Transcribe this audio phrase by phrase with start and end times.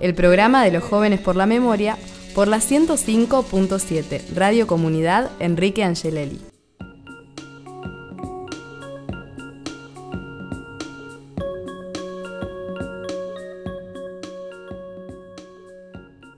[0.00, 1.96] el programa de los jóvenes por la memoria,
[2.34, 6.40] por la 105.7, Radio Comunidad Enrique Angelelli.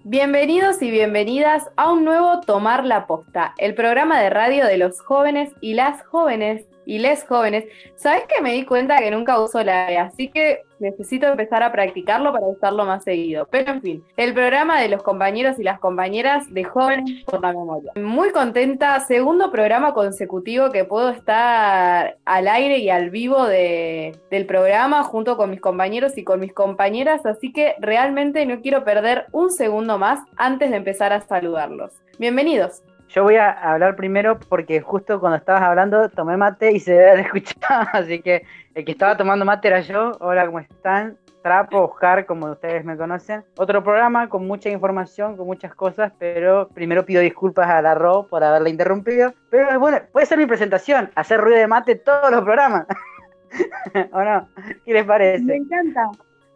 [0.05, 5.00] Bienvenidos y bienvenidas a un nuevo Tomar la Posta, el programa de radio de los
[5.00, 7.67] jóvenes y las jóvenes y les jóvenes.
[7.97, 9.98] ¿Sabes que me di cuenta que nunca uso la E?
[9.98, 13.47] Así que necesito empezar a practicarlo para usarlo más seguido.
[13.51, 17.53] Pero en fin, el programa de los compañeros y las compañeras de Jóvenes por la
[17.53, 17.93] Memoria.
[17.97, 25.03] Muy contenta, segundo programa consecutivo que puedo estar al aire y al vivo del programa
[25.05, 29.50] junto con mis compañeros y con mis compañeras, así que realmente no quiero perder un
[29.50, 31.93] segundo más antes de empezar a saludarlos.
[32.19, 32.83] Bienvenidos.
[33.08, 37.10] Yo voy a hablar primero porque justo cuando estabas hablando tomé mate y se debe
[37.10, 40.12] haber escuchado, así que el que estaba tomando mate era yo.
[40.20, 41.16] Hola, ¿cómo están?
[41.42, 43.44] Trapo, Oscar, como ustedes me conocen.
[43.56, 48.26] Otro programa con mucha información, con muchas cosas, pero primero pido disculpas a la Ro
[48.28, 49.32] por haberla interrumpido.
[49.48, 52.86] Pero bueno, puede ser mi presentación, hacer ruido de mate todos los programas.
[54.12, 54.48] ¿O no?
[54.84, 55.44] ¿Qué les parece?
[55.44, 56.10] Me encanta.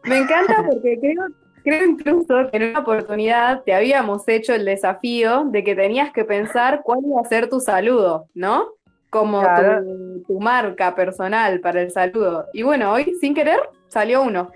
[0.05, 1.29] Me encanta porque creo
[1.65, 6.25] Creo incluso que en una oportunidad te habíamos hecho el desafío de que tenías que
[6.25, 8.67] pensar cuál iba a ser tu saludo, ¿no?
[9.11, 9.43] Como
[10.27, 12.47] tu, marca personal para el saludo.
[12.53, 14.51] Y bueno, hoy, sin querer, salió uno.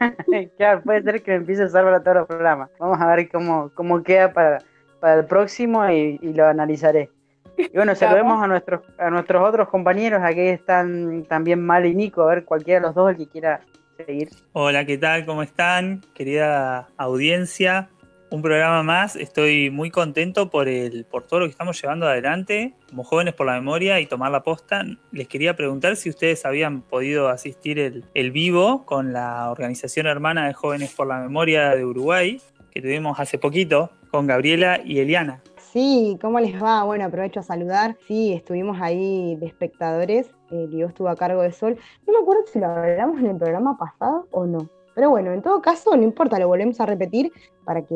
[0.56, 2.70] claro, puede ser que me empiece a usar para todos los programas.
[2.78, 4.58] Vamos a ver cómo, cómo queda para,
[5.00, 7.10] para el próximo y, lo analizaré.
[7.58, 12.22] Y bueno, saludemos a nuestros, a nuestros otros compañeros, aquí están también Mal y Nico,
[12.22, 13.60] a ver cualquiera de los dos el que quiera
[14.52, 15.26] Hola, ¿qué tal?
[15.26, 16.02] ¿Cómo están?
[16.14, 17.90] Querida audiencia,
[18.30, 19.16] un programa más.
[19.16, 23.46] Estoy muy contento por, el, por todo lo que estamos llevando adelante como jóvenes por
[23.46, 24.84] la memoria y tomar la posta.
[25.12, 30.46] Les quería preguntar si ustedes habían podido asistir el, el vivo con la organización hermana
[30.46, 32.40] de jóvenes por la memoria de Uruguay
[32.70, 35.42] que tuvimos hace poquito con Gabriela y Eliana.
[35.72, 36.82] Sí, ¿cómo les va?
[36.84, 37.96] Bueno, aprovecho a saludar.
[38.08, 40.30] Sí, estuvimos ahí de espectadores.
[40.50, 41.78] Eh, Dios estuvo a cargo de Sol.
[42.06, 44.68] No me acuerdo si lo hablamos en el programa pasado o no.
[44.94, 47.32] Pero bueno, en todo caso, no importa, lo volvemos a repetir
[47.64, 47.94] para que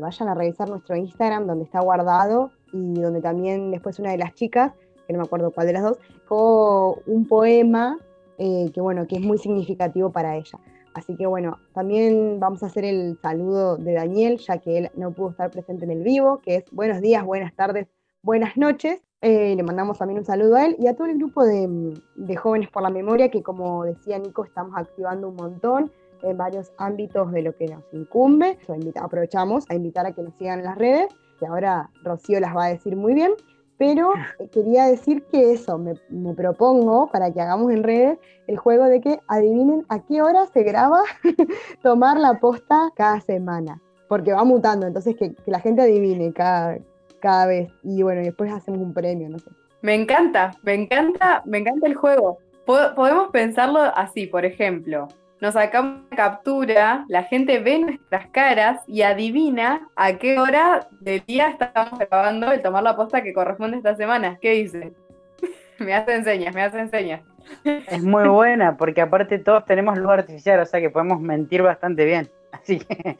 [0.00, 4.34] vayan a revisar nuestro Instagram donde está guardado y donde también después una de las
[4.34, 4.72] chicas,
[5.06, 7.98] que no me acuerdo cuál de las dos, dejó un poema
[8.38, 10.58] eh, que bueno, que es muy significativo para ella.
[10.94, 15.12] Así que bueno, también vamos a hacer el saludo de Daniel, ya que él no
[15.12, 17.86] pudo estar presente en el vivo, que es buenos días, buenas tardes,
[18.22, 19.02] buenas noches.
[19.22, 21.94] Eh, le mandamos también un saludo a él y a todo el grupo de,
[22.36, 25.92] Jóvenes por la Memoria, que como decía Nico, estamos activando un montón
[26.22, 28.58] en varios ámbitos de lo que nos incumbe.
[29.00, 31.08] aprovechamos a invitar a que nos sigan en las redes,
[31.38, 33.32] que ahora Rocío las va a decir muy bien.
[33.76, 35.94] Pero eh, quería decir que eso, me,
[36.34, 40.62] propongo para que hagamos en redes el juego de que adivinen a qué hora se
[40.62, 41.00] graba
[41.82, 43.80] tomar la posta cada semana.
[44.08, 46.78] Porque va mutando, entonces que, la gente adivine cada,
[47.20, 47.72] cada vez.
[47.82, 49.50] Y bueno, después hacemos un premio, no sé.
[49.82, 52.38] Me encanta, me encanta, me encanta el juego.
[52.66, 55.08] Podemos pensarlo así, por ejemplo
[55.40, 61.22] nos sacamos una captura, la gente ve nuestras caras y adivina a qué hora del
[61.26, 64.38] día estamos grabando el tomar la posta que corresponde esta semana.
[64.40, 64.92] ¿Qué dice?
[65.78, 67.22] me hace enseñas, me hace enseñas.
[67.64, 72.04] Es muy buena, porque aparte todos tenemos luz artificial, o sea que podemos mentir bastante
[72.04, 72.28] bien.
[72.52, 73.16] Así que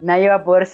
[0.00, 0.68] nadie va a poder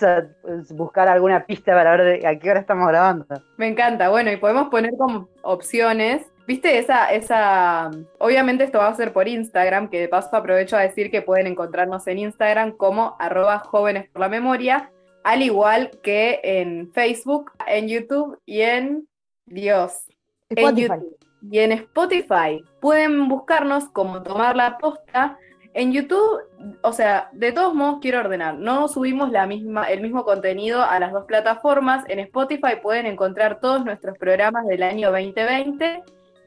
[0.71, 3.27] buscar alguna pista para ver de a qué hora estamos grabando.
[3.57, 6.27] Me encanta, bueno, y podemos poner como opciones.
[6.47, 10.81] ¿Viste esa, esa, obviamente esto va a ser por Instagram, que de paso aprovecho a
[10.81, 14.91] decir que pueden encontrarnos en Instagram como arroba jóvenes por la memoria,
[15.23, 19.07] al igual que en Facebook, en YouTube y en
[19.47, 20.07] Dios,
[20.49, 20.89] en Spotify.
[20.89, 21.17] YouTube
[21.51, 22.65] y en Spotify.
[22.81, 25.39] Pueden buscarnos como tomar la posta.
[25.73, 26.41] En YouTube,
[26.83, 30.99] o sea, de todos modos quiero ordenar, no subimos la misma, el mismo contenido a
[31.01, 32.05] las dos plataformas.
[32.09, 36.03] En Spotify pueden encontrar todos nuestros programas del año 2020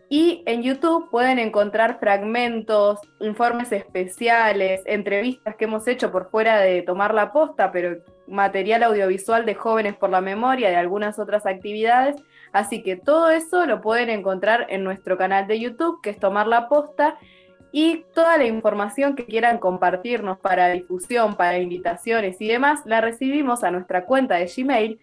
[0.09, 6.83] y en YouTube pueden encontrar fragmentos, informes especiales, entrevistas que hemos hecho por fuera de
[6.83, 12.15] tomar la posta, pero material audiovisual de jóvenes por la memoria, de algunas otras actividades.
[12.51, 16.45] Así que todo eso lo pueden encontrar en nuestro canal de YouTube, que es Tomar
[16.45, 17.17] la Posta,
[17.75, 23.63] y toda la información que quieran compartirnos para difusión, para invitaciones y demás, la recibimos
[23.63, 24.99] a nuestra cuenta de Gmail,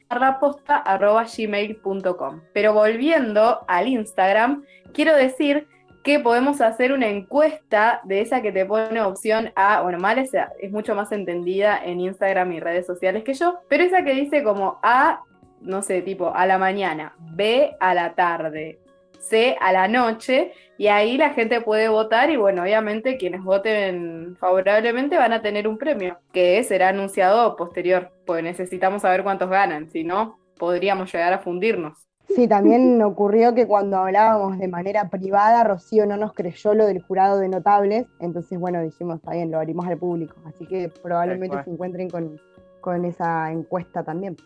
[1.36, 2.40] gmail.com.
[2.52, 4.64] Pero volviendo al Instagram,
[4.94, 5.66] quiero decir
[6.04, 10.30] que podemos hacer una encuesta de esa que te pone opción A, bueno, mal es,
[10.60, 14.44] es mucho más entendida en Instagram y redes sociales que yo, pero esa que dice
[14.44, 15.24] como A,
[15.60, 18.78] no sé, tipo a la mañana, B a la tarde,
[19.20, 24.36] C a la noche, y ahí la gente puede votar y bueno, obviamente quienes voten
[24.40, 29.90] favorablemente van a tener un premio, que será anunciado posterior, porque necesitamos saber cuántos ganan,
[29.90, 32.06] si no, podríamos llegar a fundirnos.
[32.34, 37.02] Sí, también ocurrió que cuando hablábamos de manera privada, Rocío no nos creyó lo del
[37.02, 41.62] jurado de notables, entonces bueno, dijimos, está bien, lo abrimos al público, así que probablemente
[41.64, 42.40] se encuentren con,
[42.80, 44.36] con esa encuesta también.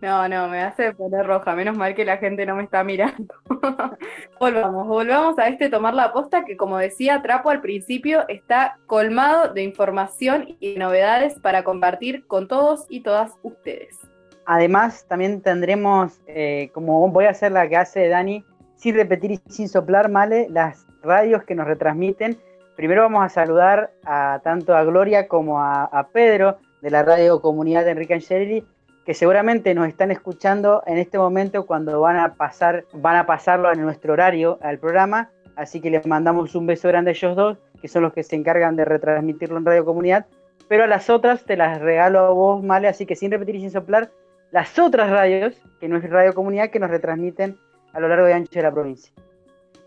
[0.00, 3.34] No, no, me hace poner roja, menos mal que la gente no me está mirando.
[4.40, 9.52] volvamos, volvamos a este tomar la posta que como decía Trapo al principio está colmado
[9.52, 13.98] de información y novedades para compartir con todos y todas ustedes.
[14.46, 18.44] Además, también tendremos, eh, como voy a hacer la que hace Dani,
[18.76, 22.38] sin repetir y sin soplar, Male, las radios que nos retransmiten.
[22.76, 27.84] Primero vamos a saludar a tanto a Gloria como a, Pedro de la radio comunidad
[27.84, 28.64] de Enrique Angeli,
[29.08, 33.72] que seguramente nos están escuchando en este momento cuando van a pasar, van a pasarlo
[33.72, 35.30] en nuestro horario al programa.
[35.56, 38.36] Así que les mandamos un beso grande a ellos dos, que son los que se
[38.36, 40.26] encargan de retransmitirlo en Radio Comunidad.
[40.68, 43.60] Pero a las otras te las regalo a vos, Male, así que sin repetir y
[43.60, 44.10] sin soplar,
[44.50, 47.56] las otras radios, que no es Radio Comunidad, que nos retransmiten
[47.94, 49.10] a lo largo y ancho de la provincia.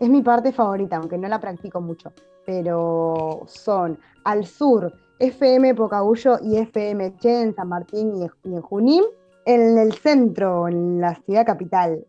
[0.00, 2.12] Es mi parte favorita, aunque no la practico mucho,
[2.44, 4.92] pero son al sur
[5.22, 9.04] FM Pocahullo y FM Che en San Martín y en Junín,
[9.46, 12.04] en el centro, en la ciudad capital,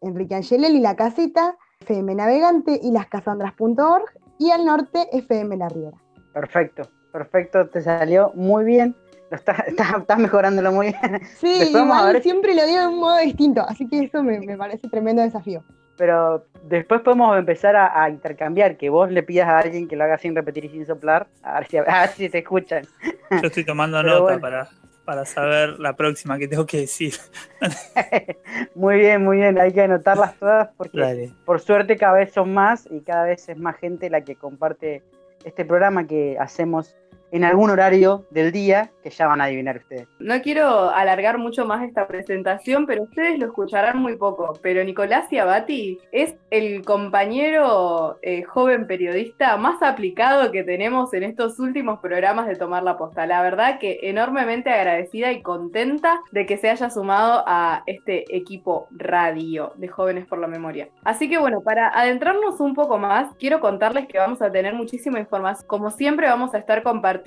[0.00, 4.04] Enrique Angelel y La Casita, FM Navegante y lascasandras.org,
[4.38, 5.98] y al norte FM La Riera.
[6.32, 8.96] Perfecto, perfecto, te salió muy bien.
[9.30, 9.58] Estás,
[9.98, 11.20] estás mejorándolo muy bien.
[11.36, 14.88] Sí, igual siempre lo digo de un modo distinto, así que eso me, me parece
[14.88, 15.62] tremendo desafío.
[15.96, 20.04] Pero después podemos empezar a, a intercambiar, que vos le pidas a alguien que lo
[20.04, 22.84] haga sin repetir y sin soplar, a ver si, a ver si te escuchan.
[23.30, 24.40] Yo estoy tomando nota bueno.
[24.40, 24.68] para,
[25.04, 27.14] para saber la próxima que tengo que decir.
[28.74, 31.32] Muy bien, muy bien, hay que anotarlas todas porque Dale.
[31.44, 35.02] por suerte cada vez son más y cada vez es más gente la que comparte
[35.44, 36.96] este programa que hacemos
[37.34, 40.06] en algún horario del día que ya van a adivinar ustedes.
[40.20, 44.56] No quiero alargar mucho más esta presentación, pero ustedes lo escucharán muy poco.
[44.62, 51.58] Pero Nicolás Ciabatti es el compañero eh, joven periodista más aplicado que tenemos en estos
[51.58, 53.26] últimos programas de Tomar la Posta.
[53.26, 58.86] La verdad que enormemente agradecida y contenta de que se haya sumado a este equipo
[58.92, 60.88] radio de Jóvenes por la Memoria.
[61.02, 65.18] Así que bueno, para adentrarnos un poco más, quiero contarles que vamos a tener muchísima
[65.18, 65.66] información.
[65.66, 67.23] Como siempre, vamos a estar compartiendo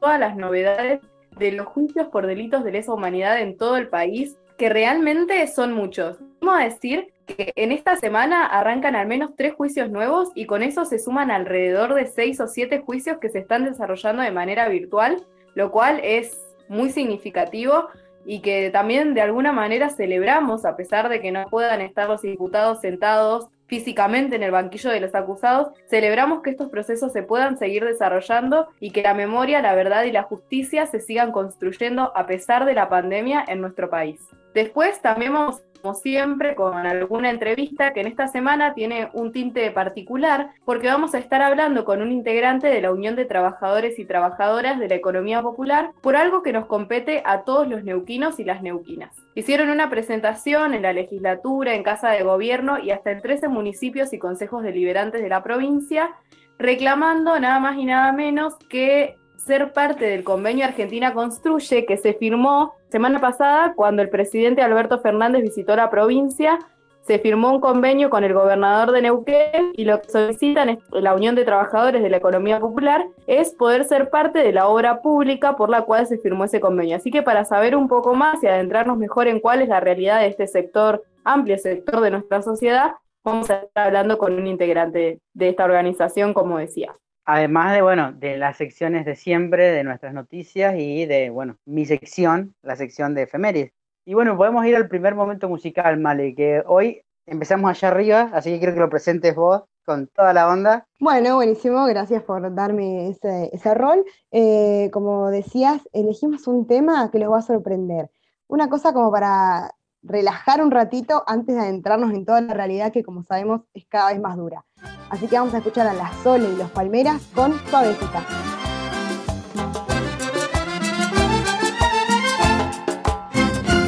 [0.00, 1.00] todas las novedades
[1.38, 5.72] de los juicios por delitos de lesa humanidad en todo el país, que realmente son
[5.72, 6.18] muchos.
[6.40, 10.62] Vamos a decir que en esta semana arrancan al menos tres juicios nuevos y con
[10.62, 14.68] eso se suman alrededor de seis o siete juicios que se están desarrollando de manera
[14.68, 15.24] virtual,
[15.54, 17.88] lo cual es muy significativo
[18.26, 22.24] y que también de alguna manera celebramos, a pesar de que no puedan estar los
[22.24, 27.58] imputados sentados físicamente en el banquillo de los acusados, celebramos que estos procesos se puedan
[27.58, 32.26] seguir desarrollando y que la memoria, la verdad y la justicia se sigan construyendo a
[32.26, 34.20] pesar de la pandemia en nuestro país.
[34.54, 39.70] Después también vamos, como siempre, con alguna entrevista que en esta semana tiene un tinte
[39.70, 44.06] particular, porque vamos a estar hablando con un integrante de la Unión de Trabajadores y
[44.06, 48.44] Trabajadoras de la Economía Popular por algo que nos compete a todos los neuquinos y
[48.44, 49.14] las neuquinas.
[49.34, 54.14] Hicieron una presentación en la legislatura, en Casa de Gobierno y hasta en 13 municipios
[54.14, 56.14] y consejos deliberantes de la provincia,
[56.58, 62.14] reclamando nada más y nada menos que ser parte del convenio Argentina Construye que se
[62.14, 66.58] firmó semana pasada, cuando el presidente Alberto Fernández visitó la provincia,
[67.02, 71.34] se firmó un convenio con el gobernador de Neuquén y lo que solicitan la Unión
[71.34, 75.68] de Trabajadores de la Economía Popular es poder ser parte de la obra pública por
[75.68, 76.96] la cual se firmó ese convenio.
[76.96, 80.20] Así que para saber un poco más y adentrarnos mejor en cuál es la realidad
[80.20, 85.20] de este sector, amplio sector de nuestra sociedad, vamos a estar hablando con un integrante
[85.34, 86.96] de esta organización, como decía.
[87.24, 91.86] Además de, bueno, de las secciones de siempre, de nuestras noticias y de, bueno, mi
[91.86, 93.72] sección, la sección de efemérides.
[94.04, 98.50] Y bueno, podemos ir al primer momento musical, Male, que hoy empezamos allá arriba, así
[98.50, 100.86] que quiero que lo presentes vos con toda la onda.
[101.00, 104.04] Bueno, buenísimo, gracias por darme ese, ese rol.
[104.30, 108.10] Eh, como decías, elegimos un tema que los va a sorprender.
[108.46, 109.74] Una cosa como para
[110.04, 114.12] relajar un ratito antes de adentrarnos en toda la realidad que, como sabemos, es cada
[114.12, 114.64] vez más dura.
[115.10, 118.22] Así que vamos a escuchar a las Sole y los Palmeras con Suavecita.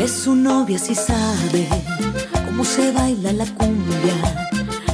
[0.00, 1.68] Es su novia si sabe
[2.46, 4.14] cómo se baila la cumbia.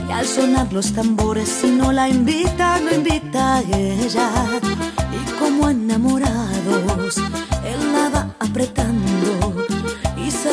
[0.09, 4.31] Y al sonar los tambores, si no la invita, no invita a ella.
[5.13, 8.82] Y como enamorados, él la va apretando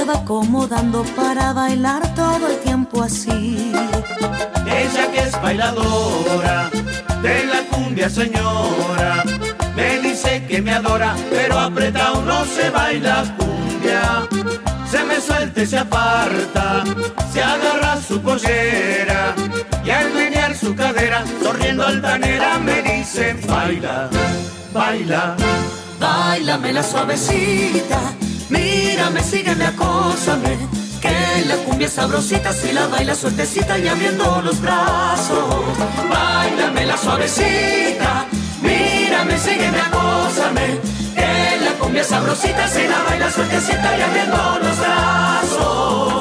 [0.10, 3.72] acomodando para bailar todo el tiempo así.
[4.66, 6.70] Ella que es bailadora
[7.22, 9.24] de la cumbia, señora,
[9.76, 14.28] me dice que me adora, pero apretado no se baila cumbia
[14.90, 16.84] se me suelta y se aparta,
[17.32, 19.36] se agarra su pollera
[19.86, 24.10] y al menear su cadera, sonriendo altanera me dice baila,
[24.74, 25.36] baila,
[26.00, 28.00] bailame la suavecita,
[28.50, 30.58] mírame, sígueme, acósame,
[31.02, 35.64] que la cumbia sabrosita si la baila suertecita y abriendo los brazos,
[36.10, 38.26] bailame la suavecita,
[38.62, 41.00] mírame, sígueme, acósame
[41.90, 46.19] cumbia sabrosita se la baila suertecita y abriendo los brazos.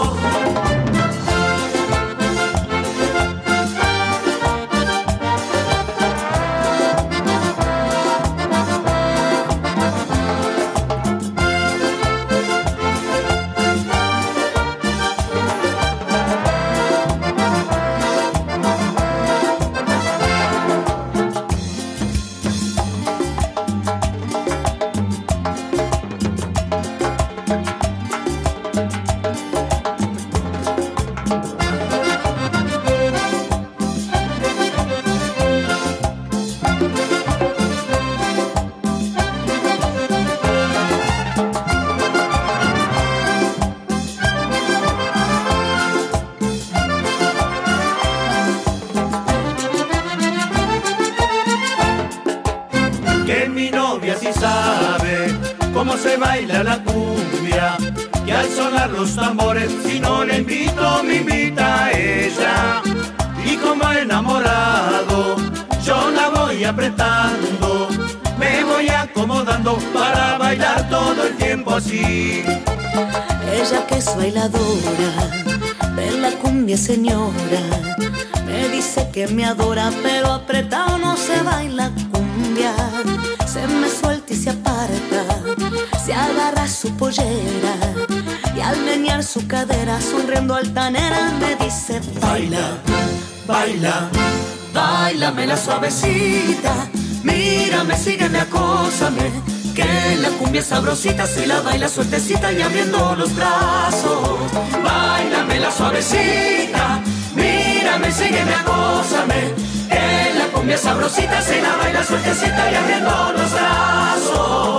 [95.47, 96.75] La suavecita,
[97.23, 104.41] mírame, sígueme, acósame que la cumbia sabrosita se la baila suertecita y abriendo los brazos.
[104.83, 107.01] Bailame la suavecita,
[107.37, 109.55] mírame, sígueme, acósame.
[109.89, 114.78] Que la cumbia sabrosita se la baila suertecita y abriendo los brazos.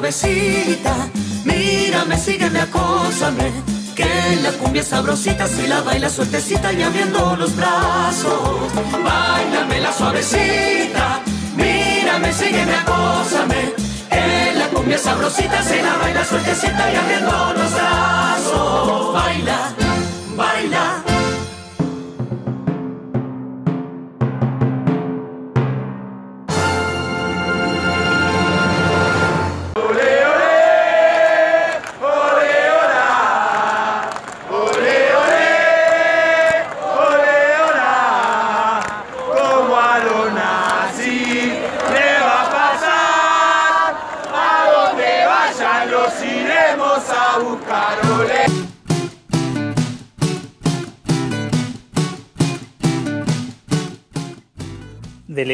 [0.00, 0.94] Suavecita.
[1.44, 3.52] Mírame, sígueme, acósame.
[3.94, 8.72] Que la cumbia sabrosita si la baila suertecita y abriendo los brazos.
[9.04, 11.20] Bailame la suavecita.
[11.54, 13.74] Mírame, sígueme, acósame.
[14.10, 19.12] Que la cumbia sabrosita se la baila suertecita y abriendo los brazos.
[19.12, 19.74] Baila,
[20.34, 20.99] baila.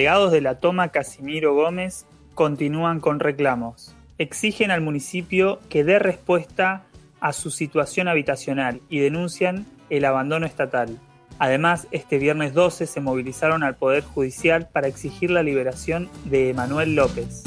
[0.06, 3.92] De la toma Casimiro Gómez continúan con reclamos.
[4.18, 6.84] Exigen al municipio que dé respuesta
[7.18, 10.96] a su situación habitacional y denuncian el abandono estatal.
[11.40, 16.94] Además, este viernes 12 se movilizaron al Poder Judicial para exigir la liberación de Emanuel
[16.94, 17.42] López.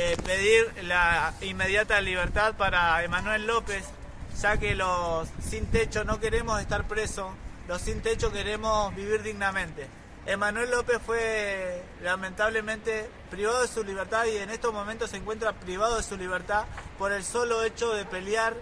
[0.00, 3.84] Eh, pedir la inmediata libertad para Emanuel López,
[4.40, 7.26] ya que los sin techo no queremos estar presos,
[7.66, 9.88] los sin techo queremos vivir dignamente.
[10.24, 15.96] Emanuel López fue lamentablemente privado de su libertad y en estos momentos se encuentra privado
[15.96, 18.54] de su libertad por el solo hecho de pelear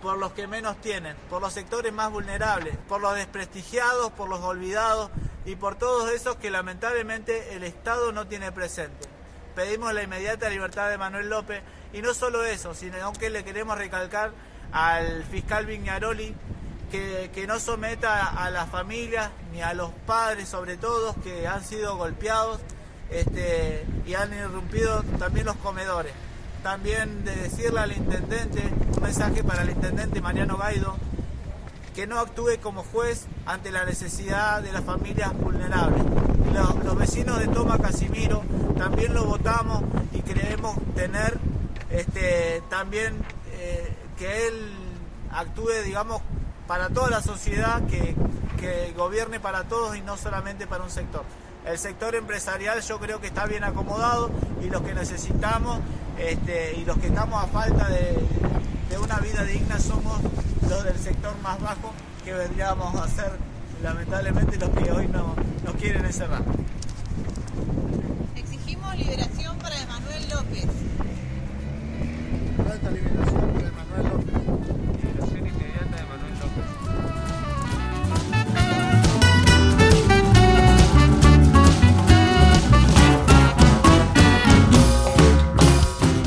[0.00, 4.40] por los que menos tienen, por los sectores más vulnerables, por los desprestigiados, por los
[4.40, 5.10] olvidados
[5.44, 9.09] y por todos esos que lamentablemente el Estado no tiene presente.
[9.60, 11.60] Pedimos la inmediata libertad de Manuel López
[11.92, 14.30] y no solo eso, sino que le queremos recalcar
[14.72, 16.34] al fiscal Viñaroli
[16.90, 21.62] que, que, no someta a las familias ni a los padres sobre todo que han
[21.62, 22.62] sido golpeados
[23.10, 26.14] este, y han irrumpido también los comedores.
[26.62, 28.62] También de decirle al intendente,
[28.96, 30.96] un mensaje para el intendente Mariano Gaido,
[31.94, 36.29] que no actúe como juez ante la necesidad de las familias vulnerables.
[36.54, 38.42] Los, vecinos de Toma Casimiro
[38.76, 39.82] también lo votamos
[40.12, 41.38] y creemos tener
[41.90, 43.14] este, también
[43.52, 44.54] eh, que él
[45.32, 46.22] actúe, digamos,
[46.66, 48.14] para toda la sociedad, que,
[48.58, 51.24] que, gobierne para todos y no solamente para un sector.
[51.64, 54.30] El sector empresarial yo creo que está bien acomodado
[54.62, 55.80] y los que necesitamos
[56.18, 58.18] este, y los que estamos a falta de,
[58.88, 60.20] de, una vida digna somos
[60.68, 61.92] los del sector más bajo
[62.24, 63.32] que vendríamos a ser
[63.82, 65.34] lamentablemente los que hoy no,
[65.70, 66.42] nos quieren encerrar.
[68.36, 70.66] Exigimos liberación para Emanuel López.
[72.92, 74.34] liberación para Emanuel López.
[75.02, 76.64] Liberación inmediata de Emanuel López.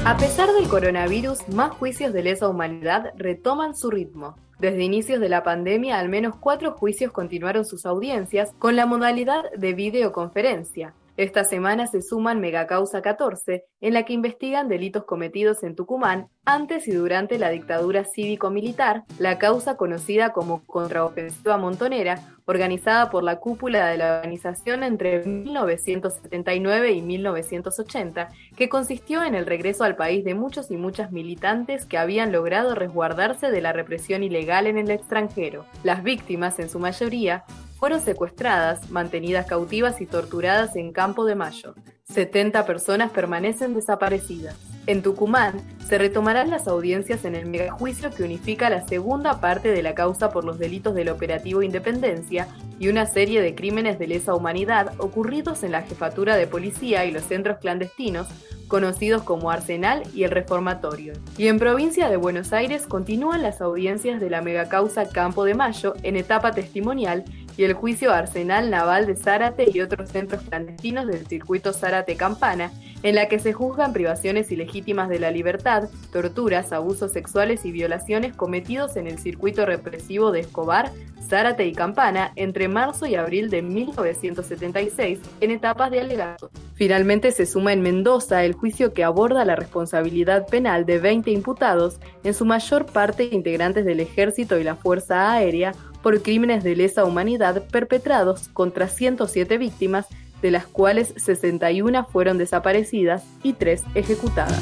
[0.05, 4.37] A pesar del coronavirus, más juicios de lesa humanidad retoman su ritmo.
[4.63, 9.51] Desde inicios de la pandemia, al menos cuatro juicios continuaron sus audiencias con la modalidad
[9.51, 10.93] de videoconferencia.
[11.17, 16.87] Esta semana se suman Megacausa 14, en la que investigan delitos cometidos en Tucumán antes
[16.87, 23.87] y durante la dictadura cívico-militar, la causa conocida como Contraofensiva Montonera, organizada por la cúpula
[23.87, 30.35] de la organización entre 1979 y 1980, que consistió en el regreso al país de
[30.35, 35.65] muchos y muchas militantes que habían logrado resguardarse de la represión ilegal en el extranjero.
[35.83, 37.45] Las víctimas, en su mayoría,
[37.79, 41.75] fueron secuestradas, mantenidas cautivas y torturadas en Campo de Mayo.
[42.09, 44.55] 70 personas permanecen desaparecidas.
[44.85, 49.81] En Tucumán se retomarán las audiencias en el megajuicio que unifica la segunda parte de
[49.81, 54.35] la causa por los delitos del operativo Independencia y una serie de crímenes de lesa
[54.35, 58.27] humanidad ocurridos en la jefatura de policía y los centros clandestinos
[58.67, 61.13] conocidos como Arsenal y el Reformatorio.
[61.37, 65.93] Y en provincia de Buenos Aires continúan las audiencias de la megacausa Campo de Mayo
[66.03, 67.23] en etapa testimonial
[67.57, 72.71] y el juicio Arsenal Naval de Zárate y otros centros clandestinos del circuito Zárate-Campana,
[73.03, 78.35] en la que se juzgan privaciones ilegítimas de la libertad, torturas, abusos sexuales y violaciones
[78.35, 80.91] cometidos en el circuito represivo de Escobar,
[81.27, 86.49] Zárate y Campana entre marzo y abril de 1976 en etapas de alegato.
[86.75, 91.99] Finalmente se suma en Mendoza el juicio que aborda la responsabilidad penal de 20 imputados,
[92.23, 97.05] en su mayor parte integrantes del ejército y la Fuerza Aérea, por crímenes de lesa
[97.05, 100.05] humanidad perpetrados contra 107 víctimas,
[100.41, 104.61] de las cuales 61 fueron desaparecidas y 3 ejecutadas.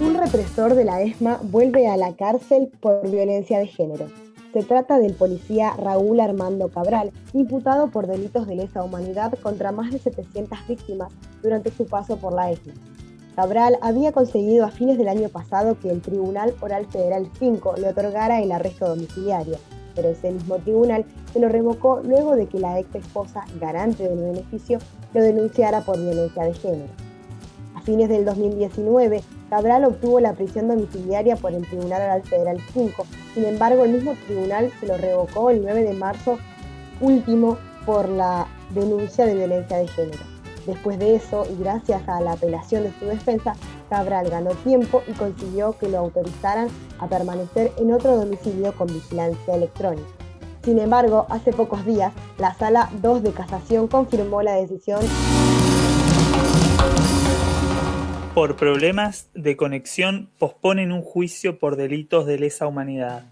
[0.00, 4.08] Un represor de la ESMA vuelve a la cárcel por violencia de género.
[4.52, 9.92] Se trata del policía Raúl Armando Cabral, imputado por delitos de lesa humanidad contra más
[9.92, 12.72] de 700 víctimas durante su paso por la ESMA.
[13.38, 17.90] Cabral había conseguido a fines del año pasado que el Tribunal Oral Federal 5 le
[17.90, 19.58] otorgara el arresto domiciliario,
[19.94, 24.18] pero ese mismo tribunal se lo revocó luego de que la ex esposa, garante del
[24.18, 24.80] beneficio,
[25.14, 26.92] lo denunciara por violencia de género.
[27.76, 33.06] A fines del 2019, Cabral obtuvo la prisión domiciliaria por el Tribunal Oral Federal 5,
[33.34, 36.38] sin embargo el mismo tribunal se lo revocó el 9 de marzo
[37.00, 40.37] último por la denuncia de violencia de género.
[40.68, 43.54] Después de eso, y gracias a la apelación de su defensa,
[43.88, 49.54] Cabral ganó tiempo y consiguió que lo autorizaran a permanecer en otro domicilio con vigilancia
[49.54, 50.06] electrónica.
[50.62, 55.00] Sin embargo, hace pocos días, la Sala 2 de Casación confirmó la decisión
[58.34, 63.24] por problemas de conexión posponen un juicio por delitos de lesa humanidad.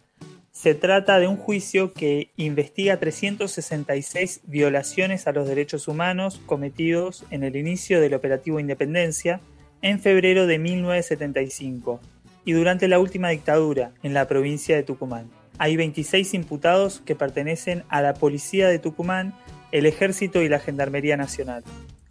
[0.67, 7.45] Se trata de un juicio que investiga 366 violaciones a los derechos humanos cometidos en
[7.45, 9.41] el inicio del operativo Independencia
[9.81, 12.01] en febrero de 1975
[12.45, 15.31] y durante la última dictadura en la provincia de Tucumán.
[15.57, 19.35] Hay 26 imputados que pertenecen a la Policía de Tucumán,
[19.71, 21.63] el Ejército y la Gendarmería Nacional.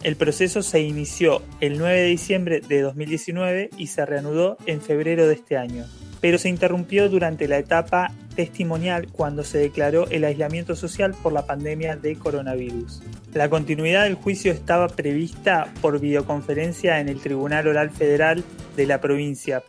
[0.02, 5.28] El proceso se inició el 9 de diciembre de 2019 y se reanudó en febrero
[5.28, 5.84] de este año,
[6.22, 11.46] pero se interrumpió durante la etapa testimonial cuando se declaró el aislamiento social por la
[11.46, 13.02] pandemia de coronavirus.
[13.34, 18.44] La continuidad del juicio estaba prevista por videoconferencia en el Tribunal Oral Federal
[18.76, 19.64] de la provincia,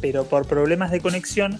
[0.00, 1.58] pero por problemas de conexión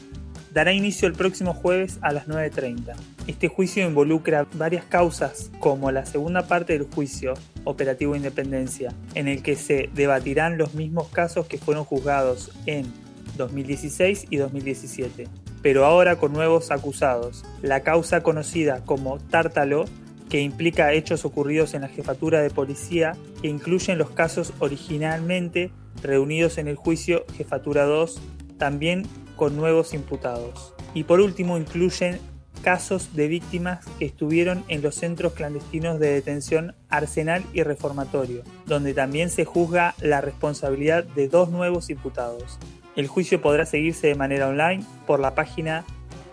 [0.53, 2.95] dará inicio el próximo jueves a las 9.30.
[3.27, 9.43] Este juicio involucra varias causas, como la segunda parte del juicio, Operativo Independencia, en el
[9.43, 12.93] que se debatirán los mismos casos que fueron juzgados en
[13.37, 15.29] 2016 y 2017,
[15.63, 17.45] pero ahora con nuevos acusados.
[17.63, 19.85] La causa conocida como Tártalo,
[20.29, 26.59] que implica hechos ocurridos en la jefatura de policía que incluyen los casos originalmente reunidos
[26.59, 28.21] en el juicio Jefatura 2,
[28.57, 30.75] también con nuevos imputados.
[30.95, 32.21] Y por último incluyen
[32.63, 38.95] casos de víctimas que estuvieron en los centros clandestinos de detención Arsenal y Reformatorio, donde
[38.95, 42.59] también se juzga la responsabilidad de dos nuevos imputados.
[42.97, 45.85] El juicio podrá seguirse de manera online por la página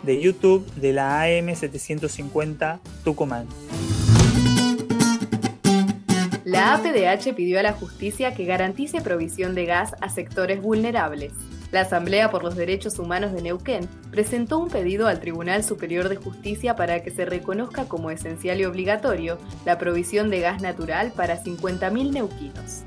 [0.04, 3.48] de YouTube de la AM750 Tucumán.
[6.44, 11.34] La APDH pidió a la justicia que garantice provisión de gas a sectores vulnerables.
[11.72, 16.16] La Asamblea por los Derechos Humanos de Neuquén presentó un pedido al Tribunal Superior de
[16.16, 21.44] Justicia para que se reconozca como esencial y obligatorio la provisión de gas natural para
[21.44, 22.84] 50.000 neuquinos.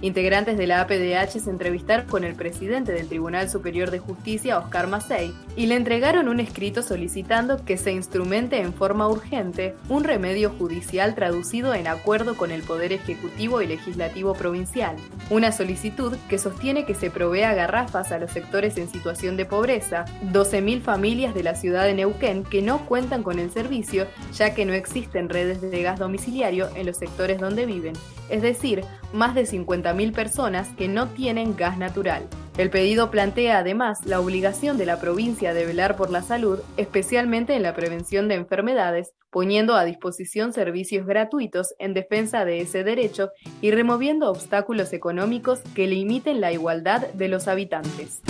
[0.00, 4.86] Integrantes de la APDH se entrevistaron con el presidente del Tribunal Superior de Justicia, Oscar
[4.86, 10.50] Macei, y le entregaron un escrito solicitando que se instrumente en forma urgente un remedio
[10.50, 14.96] judicial traducido en acuerdo con el Poder Ejecutivo y Legislativo Provincial.
[15.30, 20.04] Una solicitud que sostiene que se provea garrafas a los sectores en situación de pobreza,
[20.32, 24.64] 12.000 familias de la ciudad de Neuquén que no cuentan con el servicio ya que
[24.64, 27.94] no existen redes de gas domiciliario en los sectores donde viven,
[28.28, 32.28] es decir, más de 50.000 personas que no tienen gas natural.
[32.56, 37.56] El pedido plantea además la obligación de la provincia de velar por la salud, especialmente
[37.56, 43.30] en la prevención de enfermedades, poniendo a disposición servicios gratuitos en defensa de ese derecho
[43.60, 48.20] y removiendo obstáculos económicos que limiten la igualdad de los habitantes.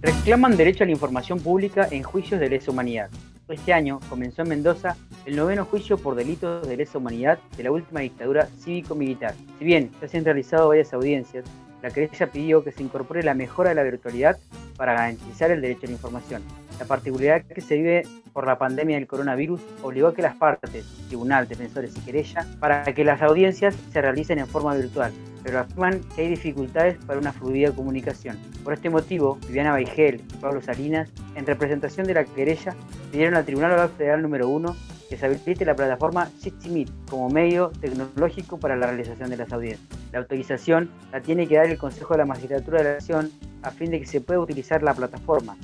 [0.00, 3.10] Reclaman derecho a la información pública en juicios de lesa humanidad.
[3.48, 7.72] Este año comenzó en Mendoza el noveno juicio por delitos de lesa humanidad de la
[7.72, 9.34] última dictadura cívico-militar.
[9.58, 11.44] Si bien ya se han realizado varias audiencias,
[11.82, 14.38] la querella pidió que se incorpore la mejora de la virtualidad
[14.76, 16.42] para garantizar el derecho a la información.
[16.82, 20.84] La particularidad que se vive por la pandemia del coronavirus obligó a que las partes,
[21.06, 25.12] tribunal, defensores y querella, para que las audiencias se realicen en forma virtual,
[25.44, 28.36] pero afirman que hay dificultades para una fluida comunicación.
[28.64, 32.74] Por este motivo, Viviana Baigel y Pablo Salinas, en representación de la querella,
[33.12, 34.74] pidieron al Tribunal Oral Federal número 1
[35.08, 36.32] que se habilite la plataforma
[36.68, 39.86] Meet como medio tecnológico para la realización de las audiencias.
[40.10, 43.30] La autorización la tiene que dar el Consejo de la Magistratura de la Nación
[43.62, 45.56] a fin de que se pueda utilizar la plataforma.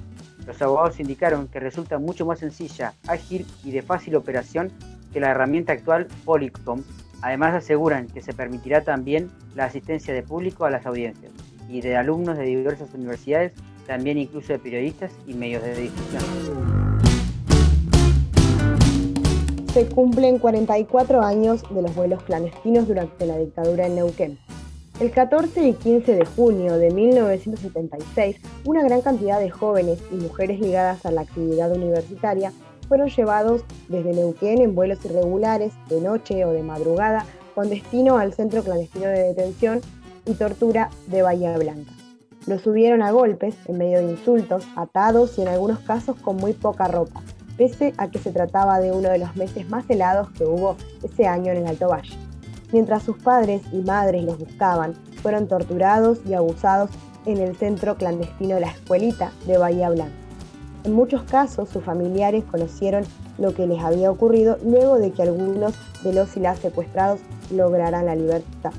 [0.48, 4.72] Los abogados indicaron que resulta mucho más sencilla, ágil y de fácil operación
[5.12, 6.82] que la herramienta actual Polycom.
[7.20, 11.32] Además aseguran que se permitirá también la asistencia de público a las audiencias
[11.68, 13.52] y de alumnos de diversas universidades,
[13.87, 16.78] también incluso de periodistas y medios de difusión
[19.74, 24.38] se cumplen 44 años de los vuelos clandestinos durante la dictadura en Neuquén.
[25.00, 30.58] El 14 y 15 de junio de 1976, una gran cantidad de jóvenes y mujeres
[30.58, 32.52] ligadas a la actividad universitaria
[32.88, 38.34] fueron llevados desde Neuquén en vuelos irregulares, de noche o de madrugada, con destino al
[38.34, 39.82] centro clandestino de detención
[40.26, 41.92] y tortura de Bahía Blanca.
[42.48, 46.54] Los subieron a golpes, en medio de insultos, atados y en algunos casos con muy
[46.54, 47.22] poca ropa,
[47.56, 51.28] pese a que se trataba de uno de los meses más helados que hubo ese
[51.28, 52.27] año en el Alto Valle.
[52.72, 56.90] Mientras sus padres y madres los buscaban, fueron torturados y abusados
[57.24, 60.12] en el centro clandestino La Escuelita de Bahía Blanca.
[60.85, 63.04] En muchos casos, sus familiares conocieron
[63.38, 68.07] lo que les había ocurrido luego de que algunos de los y las secuestrados lograran
[68.07, 68.72] la libertad.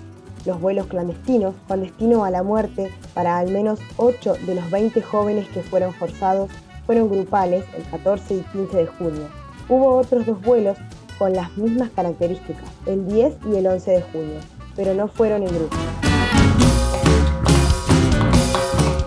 [0.45, 5.02] Los vuelos clandestinos, con destino a la muerte para al menos 8 de los 20
[5.02, 6.49] jóvenes que fueron forzados,
[6.86, 9.28] fueron grupales el 14 y 15 de junio.
[9.67, 10.78] Hubo otros dos vuelos
[11.19, 14.39] con las mismas características, el 10 y el 11 de junio,
[14.75, 15.75] pero no fueron en grupo.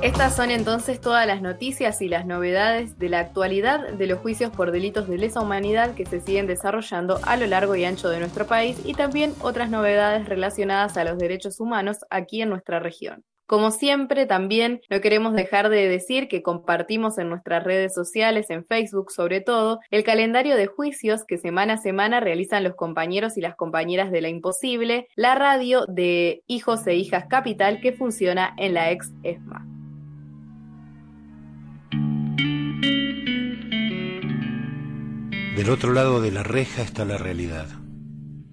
[0.03, 4.51] Estas son entonces todas las noticias y las novedades de la actualidad de los juicios
[4.51, 8.19] por delitos de lesa humanidad que se siguen desarrollando a lo largo y ancho de
[8.19, 13.25] nuestro país y también otras novedades relacionadas a los derechos humanos aquí en nuestra región.
[13.53, 18.65] Como siempre, también no queremos dejar de decir que compartimos en nuestras redes sociales, en
[18.65, 23.43] Facebook sobre todo, el calendario de juicios que semana a semana realizan los compañeros y
[23.43, 28.73] las compañeras de La Imposible, la radio de Hijos e Hijas Capital que funciona en
[28.73, 29.67] la ex ESMA.
[35.57, 37.67] Del otro lado de la reja está la realidad.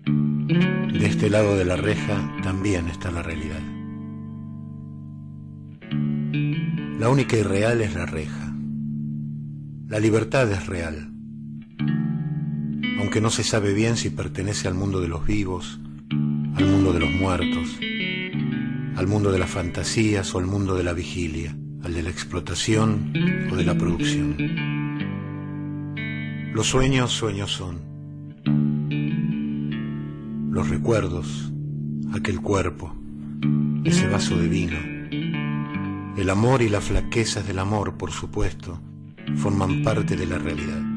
[0.04, 3.79] De este lado de la reja también está la realidad.
[6.32, 8.54] La única irreal es la reja.
[9.88, 11.12] La libertad es real.
[13.00, 15.80] Aunque no se sabe bien si pertenece al mundo de los vivos,
[16.56, 17.80] al mundo de los muertos,
[18.96, 23.12] al mundo de las fantasías o al mundo de la vigilia, al de la explotación
[23.52, 24.36] o de la producción.
[26.54, 27.80] Los sueños, sueños son.
[30.52, 31.52] Los recuerdos,
[32.14, 32.96] aquel cuerpo,
[33.84, 34.99] ese vaso de vino.
[36.20, 38.82] El amor y las flaquezas del amor, por supuesto,
[39.38, 40.89] forman parte de la realidad.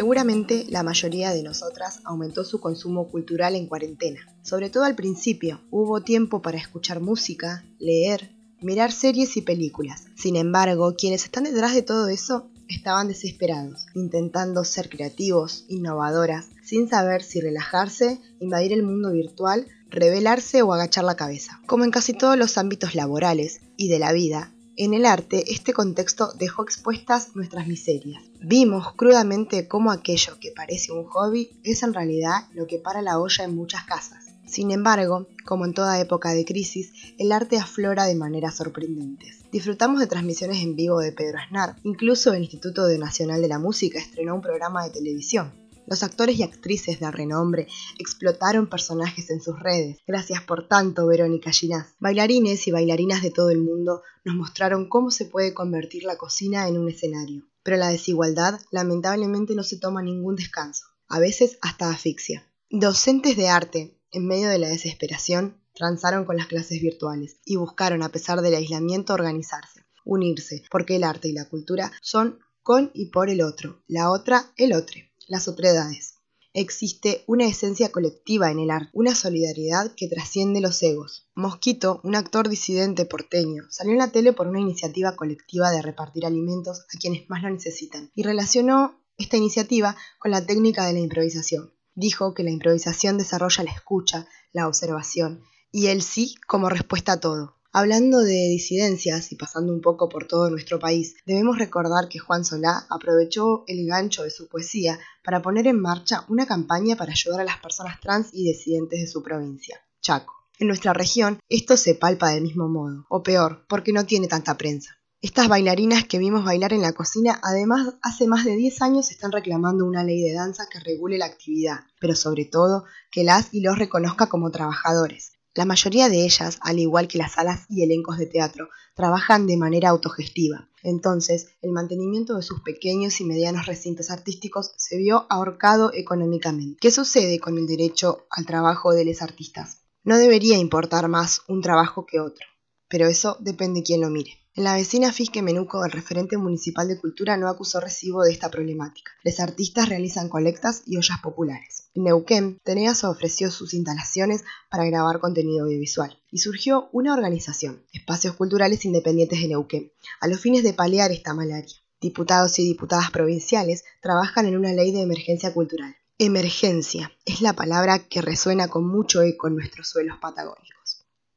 [0.00, 4.20] Seguramente la mayoría de nosotras aumentó su consumo cultural en cuarentena.
[4.40, 8.30] Sobre todo al principio, hubo tiempo para escuchar música, leer,
[8.62, 10.06] mirar series y películas.
[10.16, 16.88] Sin embargo, quienes están detrás de todo eso estaban desesperados, intentando ser creativos, innovadoras, sin
[16.88, 21.60] saber si relajarse, invadir el mundo virtual, rebelarse o agachar la cabeza.
[21.66, 24.50] Como en casi todos los ámbitos laborales y de la vida,
[24.84, 28.22] en el arte, este contexto dejó expuestas nuestras miserias.
[28.40, 33.18] Vimos crudamente cómo aquello que parece un hobby es en realidad lo que para la
[33.20, 34.28] olla en muchas casas.
[34.46, 39.44] Sin embargo, como en toda época de crisis, el arte aflora de maneras sorprendentes.
[39.52, 43.98] Disfrutamos de transmisiones en vivo de Pedro Aznar, incluso el Instituto Nacional de la Música
[43.98, 45.52] estrenó un programa de televisión.
[45.86, 47.66] Los actores y actrices de renombre
[47.98, 49.98] explotaron personajes en sus redes.
[50.06, 51.94] Gracias por tanto, Verónica Ginás.
[51.98, 56.68] Bailarines y bailarinas de todo el mundo nos mostraron cómo se puede convertir la cocina
[56.68, 57.44] en un escenario.
[57.62, 62.46] Pero la desigualdad lamentablemente no se toma ningún descanso, a veces hasta asfixia.
[62.70, 68.02] Docentes de arte, en medio de la desesperación, transaron con las clases virtuales y buscaron,
[68.02, 73.06] a pesar del aislamiento, organizarse, unirse, porque el arte y la cultura son con y
[73.06, 76.16] por el otro, la otra, el otro las otredades.
[76.52, 81.28] Existe una esencia colectiva en el arte, una solidaridad que trasciende los egos.
[81.36, 86.26] Mosquito, un actor disidente porteño, salió en la tele por una iniciativa colectiva de repartir
[86.26, 90.98] alimentos a quienes más lo necesitan y relacionó esta iniciativa con la técnica de la
[90.98, 91.72] improvisación.
[91.94, 97.20] Dijo que la improvisación desarrolla la escucha, la observación y el sí como respuesta a
[97.20, 97.59] todo.
[97.72, 102.44] Hablando de disidencias y pasando un poco por todo nuestro país, debemos recordar que Juan
[102.44, 107.42] Solá aprovechó el gancho de su poesía para poner en marcha una campaña para ayudar
[107.42, 110.34] a las personas trans y disidentes de su provincia, Chaco.
[110.58, 114.58] En nuestra región esto se palpa del mismo modo, o peor, porque no tiene tanta
[114.58, 114.96] prensa.
[115.20, 119.30] Estas bailarinas que vimos bailar en la cocina además hace más de 10 años están
[119.30, 123.60] reclamando una ley de danza que regule la actividad, pero sobre todo que las y
[123.60, 128.18] los reconozca como trabajadores, la mayoría de ellas, al igual que las salas y elencos
[128.18, 130.68] de teatro, trabajan de manera autogestiva.
[130.82, 136.78] Entonces, el mantenimiento de sus pequeños y medianos recintos artísticos se vio ahorcado económicamente.
[136.80, 139.82] ¿Qué sucede con el derecho al trabajo de los artistas?
[140.04, 142.46] No debería importar más un trabajo que otro,
[142.90, 144.40] pero eso depende de quién lo mire.
[144.56, 148.50] En la vecina Fisque Menuco, el referente municipal de cultura no acusó recibo de esta
[148.50, 149.12] problemática.
[149.22, 151.84] Los artistas realizan colectas y ollas populares.
[151.94, 158.34] En Neuquén, Teneas ofreció sus instalaciones para grabar contenido audiovisual y surgió una organización, Espacios
[158.34, 161.76] Culturales Independientes de Neuquén, a los fines de paliar esta malaria.
[162.00, 165.94] Diputados y diputadas provinciales trabajan en una ley de emergencia cultural.
[166.18, 170.79] Emergencia es la palabra que resuena con mucho eco en nuestros suelos patagónicos.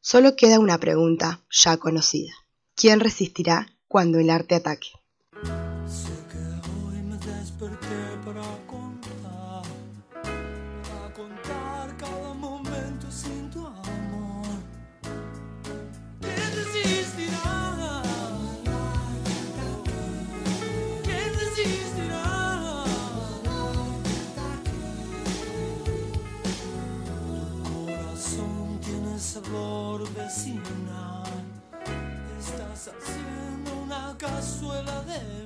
[0.05, 2.33] Solo queda una pregunta ya conocida.
[2.75, 4.89] ¿Quién resistirá cuando el arte ataque?
[29.53, 31.23] Sabor vecinal.
[32.39, 35.42] Estás haciendo una cazuela de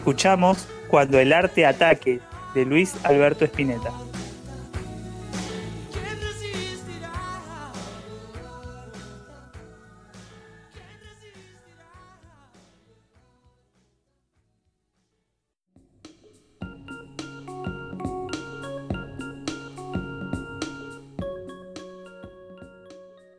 [0.00, 2.20] Escuchamos Cuando el arte ataque,
[2.54, 3.92] de Luis Alberto Spinetta.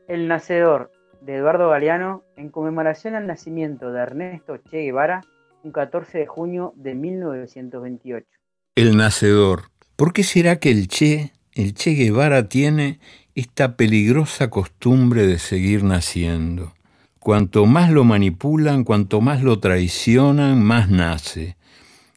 [0.07, 5.21] El Nacedor, de Eduardo Galeano, en conmemoración al nacimiento de Ernesto Che Guevara,
[5.63, 8.27] un 14 de junio de 1928.
[8.75, 9.71] El nacedor.
[9.95, 12.99] ¿Por qué será que el Che, el Che Guevara tiene
[13.35, 16.73] esta peligrosa costumbre de seguir naciendo?
[17.19, 21.55] Cuanto más lo manipulan, cuanto más lo traicionan, más nace.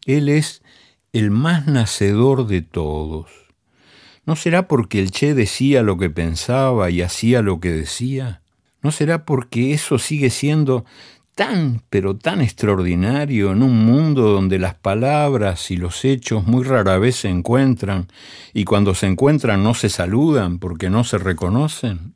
[0.07, 0.62] Él es
[1.12, 3.30] el más nacedor de todos.
[4.24, 8.40] ¿No será porque el Che decía lo que pensaba y hacía lo que decía?
[8.83, 10.85] ¿No será porque eso sigue siendo
[11.35, 16.99] tan, pero tan extraordinario en un mundo donde las palabras y los hechos muy rara
[16.99, 18.09] vez se encuentran
[18.53, 22.14] y cuando se encuentran no se saludan porque no se reconocen?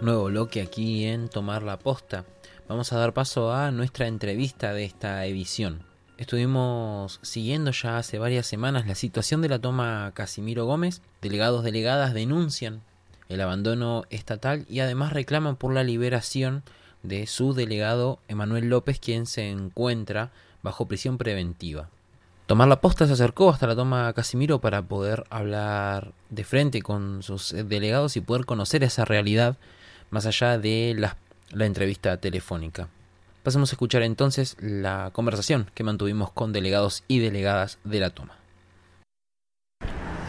[0.00, 2.24] Nuevo bloque aquí en Tomar la Posta.
[2.68, 5.93] Vamos a dar paso a nuestra entrevista de esta edición.
[6.16, 11.02] Estuvimos siguiendo ya hace varias semanas la situación de la toma Casimiro Gómez.
[11.20, 12.82] Delegados, delegadas denuncian
[13.28, 16.62] el abandono estatal y además reclaman por la liberación
[17.02, 20.30] de su delegado Emanuel López, quien se encuentra
[20.62, 21.90] bajo prisión preventiva.
[22.46, 27.24] Tomar la posta se acercó hasta la toma Casimiro para poder hablar de frente con
[27.24, 29.56] sus delegados y poder conocer esa realidad
[30.10, 31.16] más allá de la,
[31.50, 32.88] la entrevista telefónica.
[33.44, 38.38] Pasemos a escuchar entonces la conversación que mantuvimos con delegados y delegadas de la toma.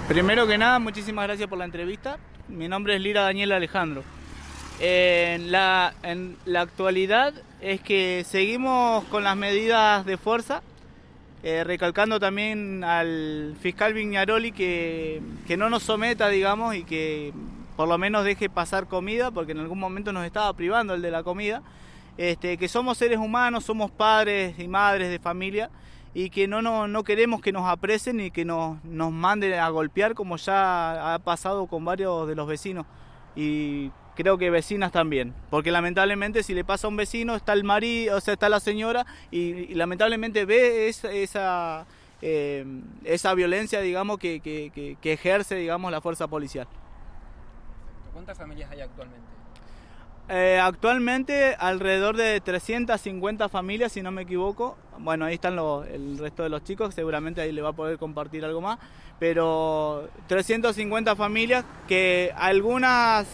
[0.10, 2.19] Primero que nada, muchísimas gracias por la entrevista.
[2.49, 4.04] Mi nombre es Lira Daniel Alejandro.
[4.82, 5.93] En la,
[6.58, 10.62] actualidad es que seguimos con las medidas de fuerza,
[11.41, 17.32] eh, recalcando también al fiscal Viñaroli que, que no nos someta, digamos, y que
[17.78, 21.11] por lo menos deje pasar comida, porque en algún momento nos estaba privando el de
[21.11, 21.63] la comida.
[22.18, 25.70] Este, que somos seres humanos, somos padres y madres de familia
[26.13, 29.68] y que no, no, no queremos que nos apresen y que nos, nos manden a
[29.68, 32.86] golpear como ya ha pasado con varios de los vecinos
[33.36, 37.66] y creo que vecinas también, porque lamentablemente si le pasa a un vecino está el
[37.66, 41.86] marido, o sea, está la señora y, lamentablemente ve esa, esa,
[42.22, 42.66] eh,
[43.03, 46.68] esa violencia, digamos, que, que, que, que ejerce, digamos, la fuerza policial.
[48.13, 49.34] ¿Cuántas familias hay actualmente?
[50.28, 54.76] Eh, actualmente alrededor de 350 familias, si no me equivoco.
[54.97, 57.99] Bueno, ahí están los- el resto de los chicos, seguramente ahí le va a poder
[57.99, 58.80] compartir algo más.
[59.19, 63.28] Pero 350 familias que algunas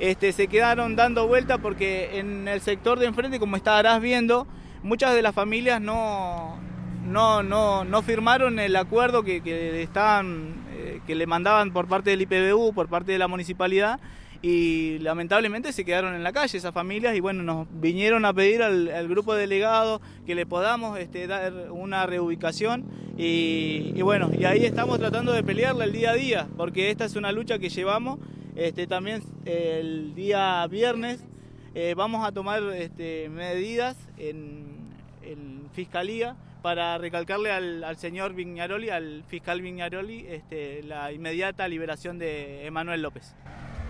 [0.00, 4.46] este, se quedaron dando vuelta porque en el sector de enfrente, como estarás viendo,
[4.82, 6.56] muchas de las familias no,
[7.04, 12.10] no, no, no firmaron el acuerdo que, que estaban, eh, que le mandaban por parte
[12.10, 13.98] del IPBU, por parte de la municipalidad,
[14.40, 18.62] y lamentablemente se quedaron en la calle esas familias y bueno, nos vinieron a pedir
[18.62, 22.84] al, al grupo delegado que le podamos este, dar una reubicación
[23.16, 27.16] y, bueno, y ahí estamos tratando de pelearla el día a día, porque esta es
[27.16, 28.20] una lucha que llevamos
[28.54, 31.24] este, también eh, el día viernes
[31.74, 34.66] eh, vamos a tomar este, medidas en,
[35.22, 40.26] en fiscalía para recalcarle al, señor Vignaroli, al fiscal Vignaroli,
[40.84, 43.34] la inmediata liberación de Emanuel López.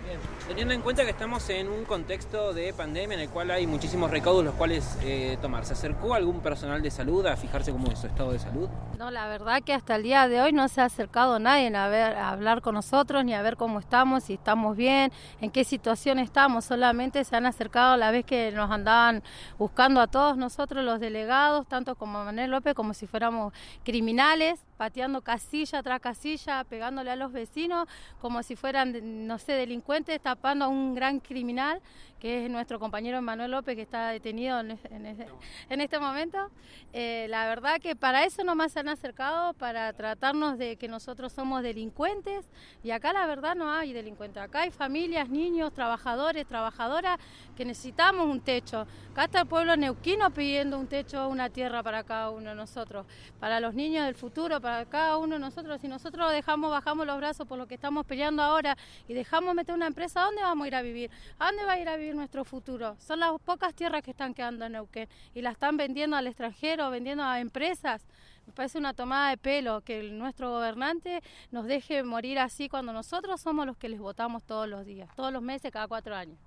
[0.05, 3.67] Bien, teniendo en cuenta que estamos en un contexto de pandemia en el cual hay
[3.67, 7.91] muchísimos recaudos los cuales eh, tomar, ¿se acercó algún personal de salud a fijarse cómo
[7.91, 8.69] es su estado de salud?
[8.97, 11.87] No, la verdad que hasta el día de hoy no se ha acercado nadie a,
[11.87, 15.63] ver, a hablar con nosotros ni a ver cómo estamos, si estamos bien, en qué
[15.63, 16.65] situación estamos.
[16.65, 19.23] Solamente se han acercado a la vez que nos andaban
[19.57, 25.19] buscando a todos nosotros, los delegados, tanto como Manuel López, como si fuéramos criminales, pateando
[25.21, 27.85] casilla tras casilla, pegándole a los vecinos,
[28.21, 31.81] como si fueran, no sé, delincuentes, tapando a un gran criminal,
[32.19, 36.51] que es nuestro compañero Manuel López, que está detenido en, este momento.
[36.91, 41.31] Eh, la verdad que para eso nomás se han acercado para tratarnos de que nosotros
[41.31, 42.45] somos delincuentes
[42.83, 47.19] y acá la verdad no hay delincuentes, acá hay familias, niños, trabajadores, trabajadoras
[47.55, 48.85] que necesitamos un techo.
[49.11, 53.05] Acá está el pueblo neuquino pidiendo un techo, una tierra para cada uno de nosotros,
[53.39, 55.79] para los niños del futuro, para cada uno de nosotros.
[55.79, 59.73] Si nosotros dejamos, bajamos los brazos por lo que estamos peleando ahora y dejamos meter
[59.73, 61.11] una empresa, ¿a dónde vamos a ir a vivir?
[61.37, 62.95] ¿A dónde va a ir a vivir nuestro futuro?
[62.99, 66.89] Son las pocas tierras que están quedando en Neuquén y las están vendiendo al extranjero,
[66.89, 68.05] vendiendo a empresas.
[68.47, 72.91] Me parece una tomada de pelo que el, nuestro gobernante nos deje morir así cuando
[72.93, 76.37] nosotros somos los que les votamos todos los días, todos los meses, cada cuatro años.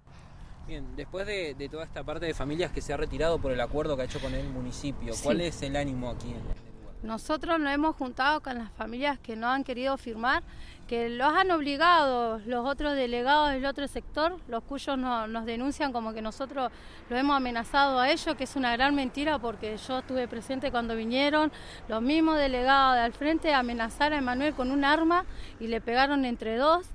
[0.67, 3.61] Bien, después de, de toda esta parte de familias que se ha retirado por el
[3.61, 5.45] acuerdo que ha hecho con el municipio, ¿cuál Sí.
[5.45, 6.72] es el ánimo aquí en
[7.03, 10.43] Nosotros nos hemos juntado con las familias que no han querido firmar,
[10.87, 15.93] que los han obligado los otros delegados del otro sector, los cuyos no- nos denuncian
[15.93, 16.71] como que nosotros
[17.09, 20.95] lo hemos amenazado a ellos, que es una gran mentira porque yo estuve presente cuando
[20.95, 21.51] vinieron
[21.89, 25.25] los mismos delegados de al frente a amenazar a Emanuel con un arma
[25.59, 26.87] y le pegaron entre dos.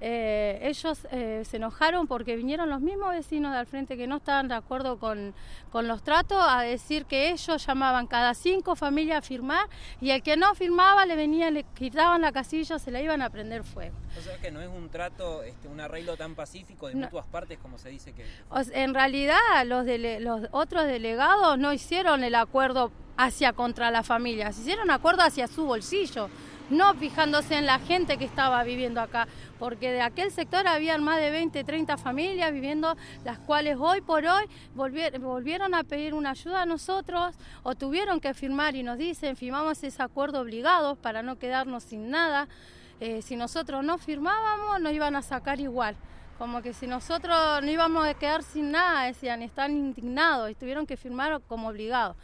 [0.00, 4.16] Eh, ellos eh, se enojaron porque vinieron los mismos vecinos de al frente que no
[4.16, 5.34] estaban de acuerdo con,
[5.72, 9.66] con los tratos a decir que ellos llamaban cada cinco familias a firmar
[10.00, 13.30] y el que no firmaba le venían, le quitaban la casilla, se la iban a
[13.30, 13.96] prender fuego.
[14.18, 17.06] O sea que no es un trato, este, un arreglo tan pacífico de No.
[17.06, 18.26] mutuas partes como se dice que...
[18.50, 23.90] O sea, en realidad los, dele- los otros delegados no hicieron el acuerdo hacia contra
[23.90, 26.28] la familia, se hicieron acuerdo hacia su bolsillo,
[26.70, 31.20] no fijándose en la gente que estaba viviendo acá, porque de aquel sector habían más
[31.20, 34.44] de 20, 30 familias viviendo, las cuales hoy por hoy
[34.74, 39.36] volvier- volvieron a pedir una ayuda a nosotros o tuvieron que firmar y nos dicen,
[39.36, 42.48] firmamos ese acuerdo obligados para no quedarnos sin nada.
[43.00, 45.96] Eh, si nosotros no firmábamos, nos iban a sacar igual.
[46.38, 50.86] Como que si nosotros no íbamos a quedar sin nada, decían, están indignados y tuvieron
[50.86, 52.16] que firmar como obligados.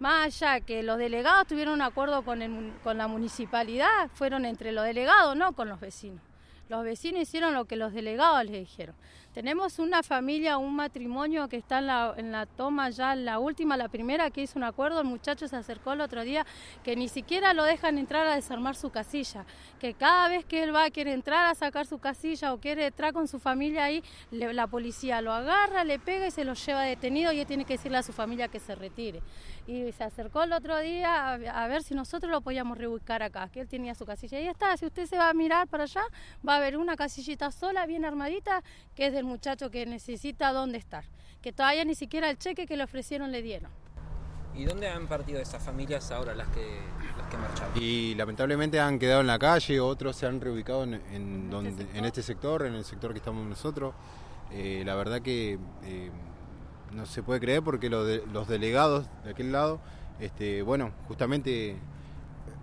[0.00, 4.72] Más allá que los delegados tuvieron un acuerdo con, el con la municipalidad, fueron entre
[4.72, 6.22] los delegados, no con los vecinos.
[6.70, 8.94] Los vecinos hicieron lo que los delegados les dijeron.
[9.34, 13.76] Tenemos una familia, un matrimonio que está en la, en la toma ya, la última,
[13.76, 16.44] la primera que hizo un acuerdo, el muchacho se acercó el otro día,
[16.82, 19.44] que ni siquiera lo dejan entrar a desarmar su casilla,
[19.78, 23.12] que cada vez que él va, quiere entrar a sacar su casilla o quiere entrar
[23.12, 27.32] con su familia ahí, la policía lo agarra, le pega y se lo lleva detenido
[27.32, 29.22] y él tiene que decirle a su familia que se retire.
[29.70, 33.48] Y se acercó el otro día a, a ver si nosotros lo podíamos reubicar acá,
[33.52, 34.40] que él tenía su casilla.
[34.40, 36.02] Y ya está, si usted se va a mirar para allá,
[36.46, 38.64] va a haber una casillita sola, bien armadita,
[38.96, 41.04] que es del muchacho que necesita dónde estar.
[41.40, 43.70] Que todavía ni siquiera el cheque que le ofrecieron le dieron.
[44.56, 46.80] ¿Y dónde han partido esas familias ahora las que,
[47.16, 47.72] las que marcharon?
[47.80, 52.04] Y lamentablemente han quedado en la calle, otros se han reubicado en, en donde, en
[52.04, 53.94] este sector, en el sector que estamos nosotros.
[54.50, 56.10] Eh, la verdad que eh,
[56.92, 59.80] no se puede creer porque los, de- los delegados de aquel lado,
[60.18, 61.76] este, bueno, justamente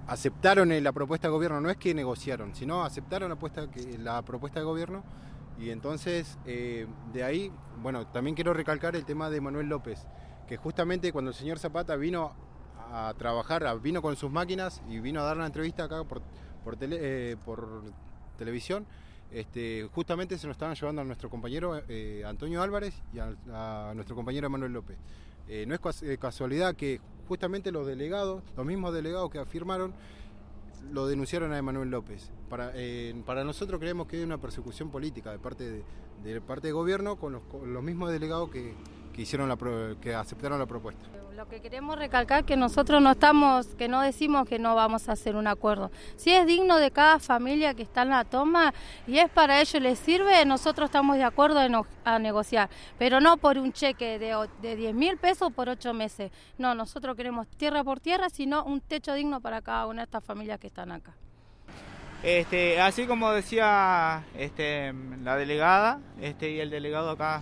[0.08, 3.68] aceptaron eh, la propuesta de gobierno, no es que negociaron, sino aceptaron la, puesta
[4.00, 5.04] la propuesta de gobierno.
[5.60, 7.52] Y entonces eh, de ahí,
[7.82, 10.06] bueno, también quiero recalcar el tema de Manuel López,
[10.48, 12.34] que justamente cuando el señor Zapata vino
[12.92, 16.22] a trabajar, vino con sus máquinas y vino a dar una entrevista acá por,
[16.78, 17.84] tele- eh, por
[18.38, 18.86] televisión,
[19.32, 24.16] este, justamente se nos estaban llevando a nuestro compañero eh, Antonio Álvarez y a, nuestro
[24.16, 24.98] compañero Manuel López.
[25.48, 29.94] Eh, no es eh, casualidad que justamente los delegados, los mismos delegados que afirmaron,
[30.92, 32.32] lo denunciaron a Emanuel López.
[32.50, 32.72] Para,
[33.26, 35.84] para nosotros creemos que hay una persecución política de parte
[36.24, 38.74] de parte del gobierno con los, con los mismos delegados que,
[39.18, 41.02] que hicieron la pro- que aceptaron la propuesta.
[41.36, 45.14] Lo que queremos recalcar que nosotros no estamos, que no decimos que no vamos a
[45.14, 45.90] hacer un acuerdo.
[46.18, 48.76] Si es digno de cada familia que está en la toma
[49.08, 51.74] y es para ellos les sirve, nosotros estamos de acuerdo en,
[52.06, 56.32] a negociar, pero no por un cheque de, de 10 mil pesos por ocho meses.
[56.60, 60.24] No, nosotros queremos tierra por tierra, sino un techo digno para cada una de estas
[60.24, 61.14] familias que están acá.
[62.24, 64.94] Este, así como decía este,
[65.24, 67.42] la delegada este, y el delegado acá,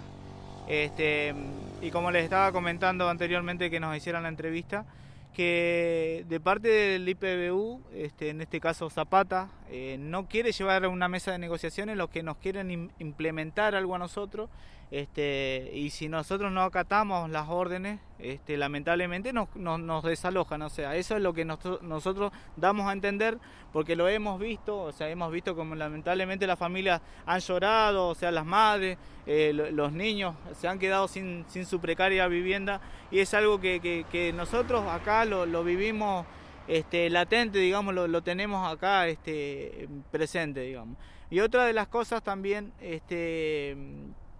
[0.67, 1.33] este,
[1.81, 4.85] y como les estaba comentando anteriormente que nos hicieran la entrevista,
[5.33, 10.89] que de parte del IPBU, este, en este caso Zapata, eh, no quiere llevar a
[10.89, 14.49] una mesa de negociaciones los que nos quieren im- implementar algo a nosotros,
[14.91, 20.69] este, y si nosotros no acatamos las órdenes, este, lamentablemente nos, nos, nos desalojan, o
[20.69, 23.37] sea, eso es lo que nos- nosotros damos a entender,
[23.73, 28.15] porque lo hemos visto, o sea, hemos visto como lamentablemente las familias han llorado, o
[28.15, 32.79] sea, las madres, eh, lo- los niños se han quedado sin, su precaria vivienda,
[33.11, 36.25] y es algo que, nosotros acá lo, vivimos
[36.67, 39.07] este, latente, digamos, lo, tenemos acá
[40.11, 40.97] presente, digamos.
[41.29, 42.71] Y otra de las cosas también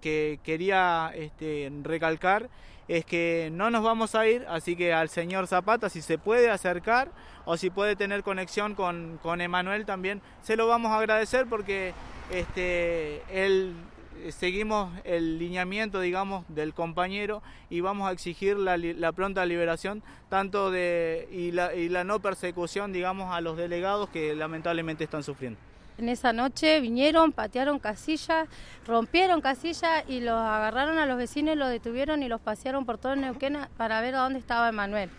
[0.05, 2.47] que quería este, recalcar
[2.87, 6.51] es que no nos vamos a ir, así que al señor Zapata, si se puede
[6.51, 7.09] acercar
[7.43, 11.95] o si puede tener conexión con, con Emanuel también, se lo vamos a agradecer porque
[12.29, 13.73] este, él
[14.19, 17.41] eh, seguimos el lineamiento, digamos, del compañero
[17.71, 22.93] y vamos a exigir la, pronta liberación tanto de y la, y la no persecución,
[22.93, 25.59] digamos, a los delegados que lamentablemente están sufriendo.
[25.97, 28.49] En esa noche vinieron, patearon casillas,
[28.85, 33.15] rompieron casillas y los agarraron a los vecinos, los detuvieron y los pasearon por todo
[33.15, 35.09] Neuquén para ver dónde estaba Emanuel.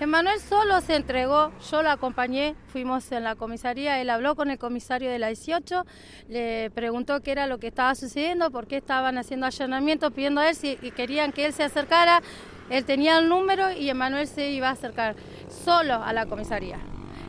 [0.00, 4.58] Emanuel solo se entregó, yo lo acompañé, fuimos en la comisaría, él habló con el
[4.58, 5.84] comisario de la 18,
[6.28, 10.50] le preguntó qué era lo que estaba sucediendo, por qué estaban haciendo allanamientos, pidiendo a
[10.50, 12.22] él si querían que él se acercara,
[12.70, 15.16] él tenía el número y Emanuel se iba a acercar
[15.48, 16.78] solo a la comisaría.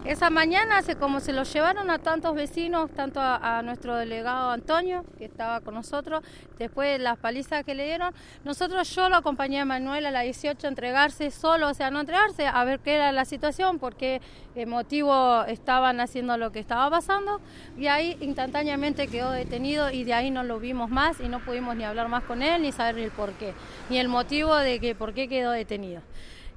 [0.05, 5.03] Esa mañana, se, como se lo llevaron a tantos vecinos, tanto a, nuestro delegado Antonio,
[5.17, 6.23] que estaba con nosotros,
[6.57, 8.13] después de las palizas que le dieron,
[8.45, 11.99] nosotros yo lo acompañé a Manuel a la 18 a entregarse solo, o sea, no
[11.99, 14.21] entregarse, a ver qué era la situación, por qué
[14.65, 17.41] motivo estaban haciendo lo que estaba pasando,
[17.77, 21.75] y ahí instantáneamente quedó detenido y de ahí no lo vimos más y no pudimos
[21.75, 23.53] ni hablar más con él, ni saber el por qué,
[23.89, 26.01] ni el motivo de que por qué quedó detenido.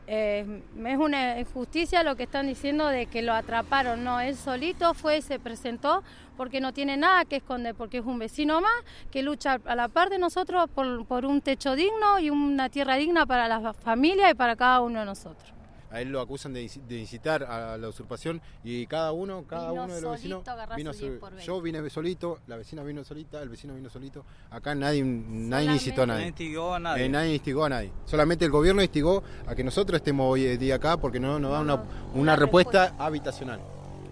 [0.07, 4.03] Eh, es una injusticia lo que están diciendo de que lo atraparon.
[4.05, 6.03] No, él solito fue y se presentó
[6.37, 8.73] porque no tiene nada que esconder, porque es un vecino más
[9.11, 12.97] que lucha a la par de nosotros por, por un techo digno y una tierra
[12.97, 15.62] digna para la familia y para cada uno de nosotros.
[15.93, 19.71] A él lo acusan de, inci- de incitar a la usurpación y cada uno, cada
[19.71, 20.43] Vino uno de los vecinos
[20.77, 21.47] vino su sol- 10 por 20.
[21.47, 24.25] Yo vine solito, la vecina vino solita, el vecino vino solito.
[24.51, 26.27] Acá nadie, nadie incitó a nadie.
[26.29, 27.05] Instigó a nadie.
[27.05, 27.93] Eh, nadie instigó a nadie.
[28.07, 31.61] Solamente el gobierno instigó a que nosotros estemos hoy día acá porque no nos da
[31.61, 31.83] una,
[32.15, 33.61] una respuesta habitacional.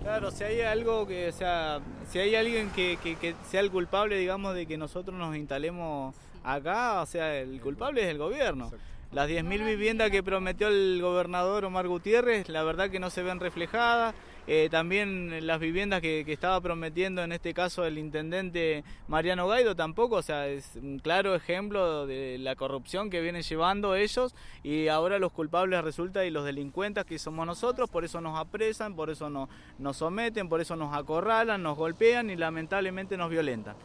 [0.03, 3.70] Claro, si hay algo que, o sea, si hay alguien que, que- que sea el
[3.70, 8.70] culpable, digamos, de que nosotros nos instalemos acá, o sea, el culpable es el gobierno.
[9.12, 13.40] Las 10.000 viviendas que prometió el gobernador Omar Gutiérrez, la verdad que no se ven
[13.40, 14.14] reflejadas.
[14.46, 19.74] Eh, también las viviendas que, que estaba prometiendo, en este caso el intendente Mariano Gaido,
[19.74, 24.88] tampoco, o sea, es un claro ejemplo de la corrupción que vienen llevando ellos y
[24.88, 29.11] ahora los culpables resulta y los delincuentes que somos nosotros, por eso nos apresan, por
[29.11, 29.48] eso nos,
[29.78, 33.76] nos someten, por eso nos acorralan, nos golpean y lamentablemente nos violentan.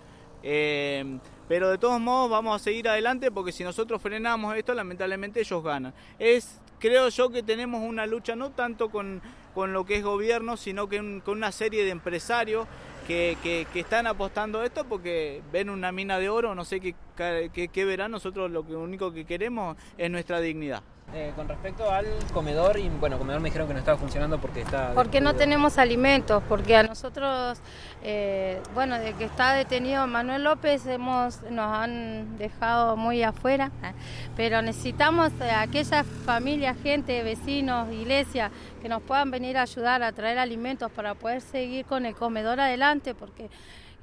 [0.48, 1.18] Eh,
[1.48, 5.64] pero de todos modos vamos a seguir adelante porque si nosotros frenamos esto, lamentablemente ellos
[5.64, 5.92] ganan.
[6.20, 9.22] Es, creo yo que tenemos una lucha no tanto con,
[9.56, 12.68] con lo que es gobierno, sino que con una serie de empresarios
[13.08, 16.80] que, que- que están apostando a esto porque ven una mina de oro, no sé
[16.80, 20.84] qué, qué, qué verán, nosotros lo único que queremos es nuestra dignidad.
[21.14, 24.62] Eh, con respecto al comedor, y bueno, comedor me dijeron que no estaba funcionando porque
[24.62, 24.92] está...
[24.94, 27.60] Porque no tenemos alimentos, porque a nosotros,
[28.04, 33.94] eh, bueno, de que está detenido Manuel López, hemos, nos han dejado muy afuera, ah,
[34.36, 38.52] pero necesitamos eh, aquellas familias, gente, vecinos, iglesias,
[38.82, 42.60] que nos puedan venir a ayudar a traer alimentos para poder seguir con el comedor
[42.60, 43.50] adelante, porque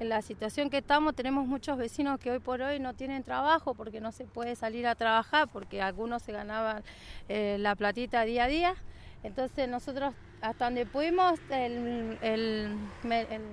[0.02, 3.74] en la situación que estamos tenemos muchos vecinos que hoy por hoy no tienen trabajo
[3.74, 6.82] porque no se puede salir a trabajar, porque algunos se ganaban
[7.28, 8.74] eh, la platita día a día.
[9.22, 12.76] Entonces nosotros hasta donde pudimos, el, el,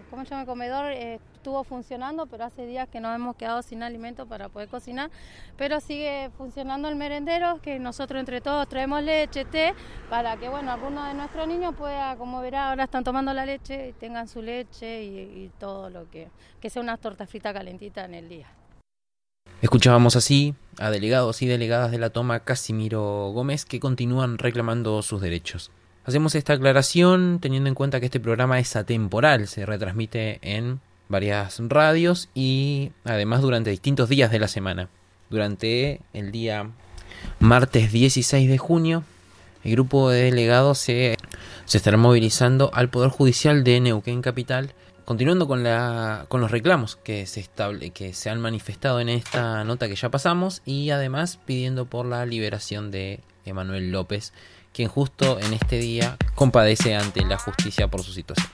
[0.09, 0.41] ¿cómo se llama?
[0.41, 4.49] el comedor eh, estuvo funcionando, pero hace días que nos hemos quedado sin alimento para
[4.49, 5.09] poder cocinar.
[5.57, 9.73] Pero sigue funcionando el merendero, que nosotros entre todos traemos leche, té,
[10.09, 13.89] para que bueno, alguno de nuestros niños pueda, como verá, ahora están tomando la leche
[13.89, 16.27] y tengan su leche y, y todo lo que,
[16.59, 18.47] que sea una torta frita calentita en el día.
[19.61, 25.21] Escuchábamos así a delegados y delegadas de la toma Casimiro Gómez que continúan reclamando sus
[25.21, 25.71] derechos.
[26.05, 30.79] Hacemos esta aclaración teniendo en cuenta que este programa es atemporal, se retransmite en
[31.09, 34.87] varias radios y además durante distintos días de la semana.
[35.29, 36.69] Durante el día
[37.39, 39.03] martes 16 de junio,
[39.63, 41.17] el grupo de delegados se,
[41.65, 46.95] se estará movilizando al Poder Judicial de Neuquén Capital, continuando con, la, con los reclamos
[46.95, 51.39] que se, estable, que se han manifestado en esta nota que ya pasamos y además
[51.45, 54.33] pidiendo por la liberación de Emanuel López,
[54.71, 58.47] quien justo en este día compadece ante la justicia por su situación.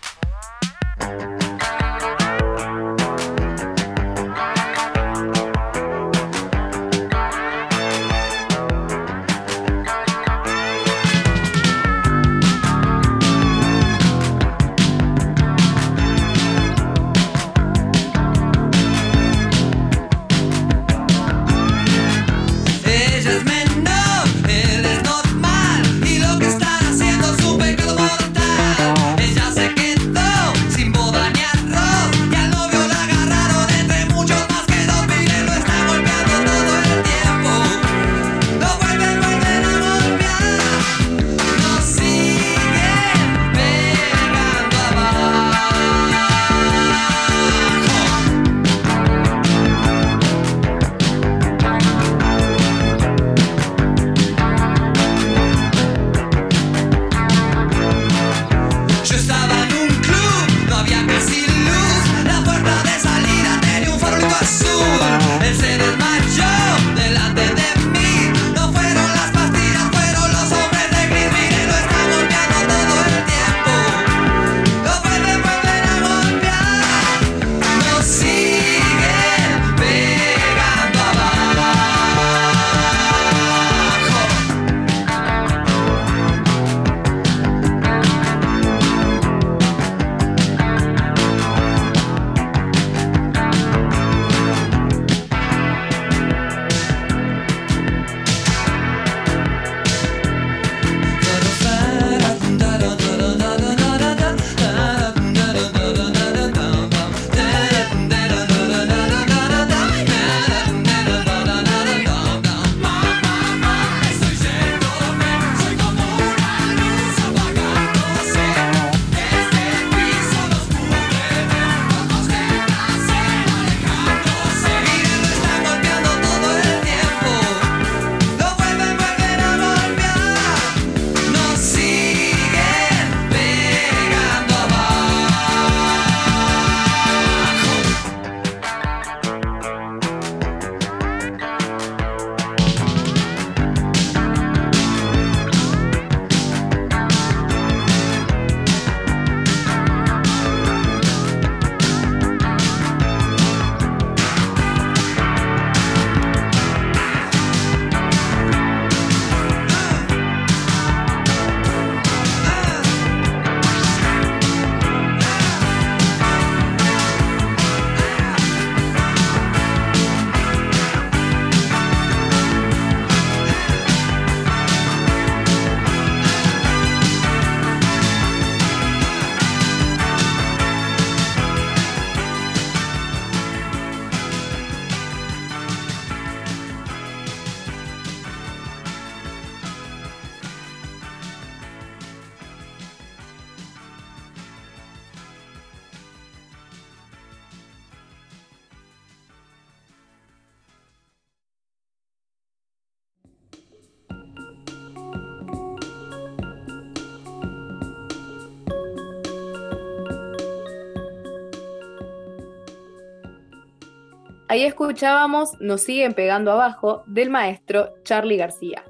[214.86, 218.84] Escuchábamos Nos siguen pegando abajo del maestro Charlie García.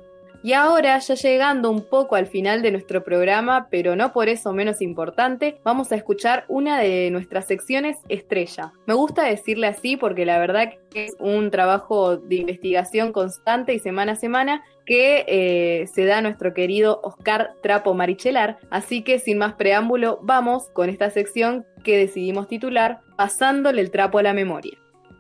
[0.43, 4.52] Y ahora, ya llegando un poco al final de nuestro programa, pero no por eso
[4.52, 8.74] menos importante, vamos a escuchar una de nuestras secciones estrella.
[8.86, 13.80] Me gusta decirle así porque la verdad que es un trabajo de investigación constante y
[13.80, 18.58] semana a semana que eh, se da nuestro querido Oscar Trapo Marichelar.
[18.70, 24.20] Así que sin más preámbulo, vamos con esta sección que decidimos titular Pasándole el trapo
[24.20, 24.78] a la memoria.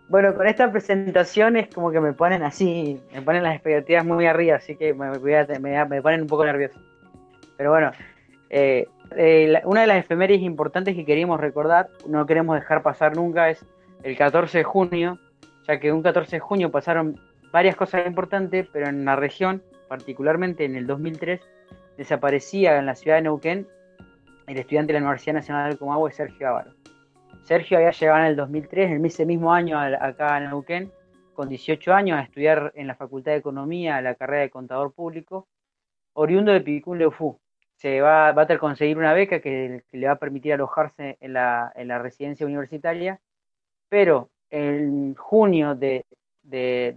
[0.07, 4.27] Bueno, con esta presentación es como que me ponen así, me ponen las expectativas muy
[4.27, 5.09] arriba, así que me,
[5.59, 6.79] me, me ponen un poco nervioso.
[7.57, 7.91] Pero bueno,
[8.51, 13.49] eh, eh, una de las efemérides importantes que queríamos recordar, no queremos dejar pasar nunca,
[13.49, 13.65] es
[14.03, 15.19] el 14 de junio,
[15.67, 17.19] ya que un 14 de junio pasaron
[17.51, 21.41] varias cosas importantes, pero en la región, particularmente en el 2003,
[21.97, 23.67] desaparecía en la ciudad de Neuquén
[24.45, 26.74] el estudiante de la Universidad Nacional del Comahue, Sergio Ávaro.
[27.45, 30.91] Sergio había llegado en el 2003, en ese mismo año acá en Neuquén,
[31.35, 35.47] con 18 años a estudiar en la Facultad de Economía la carrera de Contador Público,
[36.13, 37.39] oriundo de Picún Leufú.
[37.75, 41.87] Se va, a conseguir una beca que, le va a permitir alojarse en la, en
[41.87, 43.21] la residencia universitaria,
[43.89, 46.03] pero en junio de,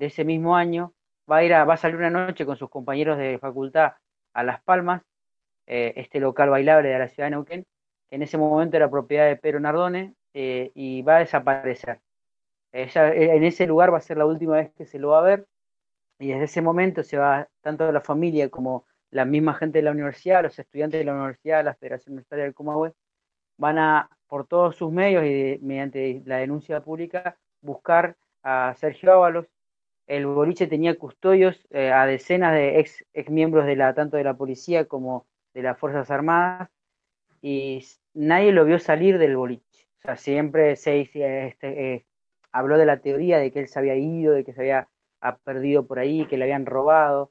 [0.00, 0.94] ese mismo año
[1.30, 3.92] va a, va a salir una noche con sus compañeros de facultad
[4.32, 5.02] a Las Palmas,
[5.66, 7.66] eh, este local bailable de la ciudad de Neuquén,
[8.08, 12.00] que en ese momento era propiedad de Pedro Nardone, eh, y va a desaparecer.
[12.72, 15.22] Ella, en ese lugar va a ser la última vez que se lo va a
[15.22, 15.46] ver,
[16.18, 19.92] y desde ese momento se va, tanto la familia como la misma gente de la
[19.92, 22.92] universidad, los estudiantes de la universidad, la Federación Universitaria del Comahue,
[23.56, 29.46] van a, por todos sus medios y mediante la denuncia pública, buscar a Sergio Ábalos.
[30.06, 34.24] El boliche tenía custodios eh, a decenas de ex, ex miembros de la, tanto de
[34.24, 36.70] la policía como de las Fuerzas Armadas,
[37.40, 39.67] y nadie lo vio salir del boliche.
[39.98, 42.04] O sea, siempre se este, eh,
[42.52, 44.88] habló de la teoría de que él se había ido, de que se había
[45.44, 47.30] perdido por ahí, que le habían robado,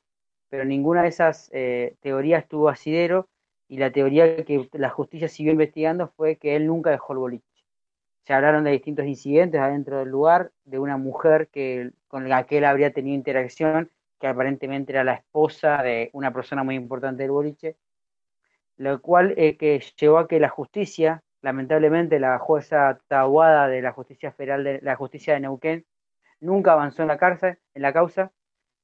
[0.49, 3.27] pero ninguna de esas eh, teorías tuvo asidero
[3.67, 7.45] y la teoría que la justicia siguió investigando fue que él nunca dejó el boliche.
[8.23, 12.57] Se hablaron de distintos incidentes adentro del lugar, de una mujer que, con la que
[12.57, 13.89] él habría tenido interacción,
[14.19, 17.75] que aparentemente era la esposa de una persona muy importante del boliche,
[18.77, 23.91] lo cual eh, que llevó a que la justicia, lamentablemente la jueza Tahuada de la
[23.91, 25.85] Justicia Federal de la Justicia de Neuquén,
[26.39, 28.31] nunca avanzó en la cárcel, en la causa.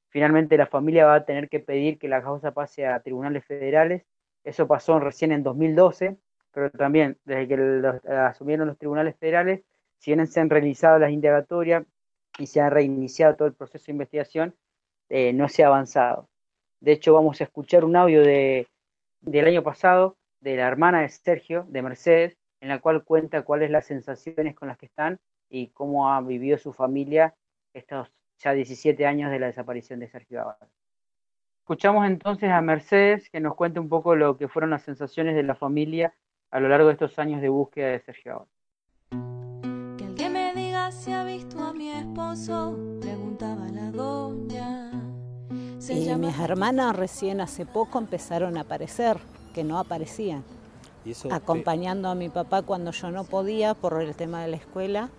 [0.09, 4.03] Finalmente la familia va a tener que pedir que la causa pase a tribunales federales.
[4.43, 6.17] Eso pasó recién en 2012,
[6.51, 9.61] pero también desde que asumieron los tribunales federales,
[9.97, 11.85] si bien se han realizado las indagatorias
[12.37, 14.55] y se ha reiniciado todo el proceso de investigación,
[15.09, 16.29] eh, no se ha avanzado.
[16.79, 18.67] De hecho, vamos a escuchar un audio de,
[19.21, 23.70] del año pasado de la hermana de Sergio, de Mercedes, en la cual cuenta cuáles
[23.70, 27.36] las sensaciones con las que están y cómo ha vivido su familia
[27.74, 28.09] estos
[28.39, 30.70] ya 17 años de la desaparición de Sergio Ábalos.
[31.59, 35.43] Escuchamos entonces a Mercedes que nos cuente un poco lo que fueron las sensaciones de
[35.43, 36.14] la familia
[36.51, 39.97] a lo largo de estos años de búsqueda de Sergio Ábalos.
[39.97, 44.89] Que alguien me diga si ha visto a mi esposo, preguntaba la doña.
[45.80, 49.18] Se Y llama mis hermanas recién hace poco empezaron a aparecer,
[49.53, 50.45] que no aparecían,
[51.05, 54.47] Y eso te- acompañando a mi papá cuando yo no podía por el tema de
[54.49, 55.09] la escuela.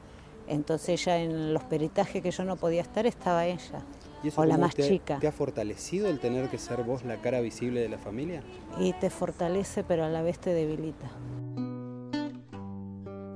[0.46, 3.80] Entonces ella en los peritajes que yo no podía estar estaba ella,
[4.22, 5.18] ¿y eso o la más te, chica.
[5.18, 8.42] ¿Te ha fortalecido el tener que ser vos la cara visible de la familia?
[8.78, 11.08] Y te fortalece pero a la vez te debilita.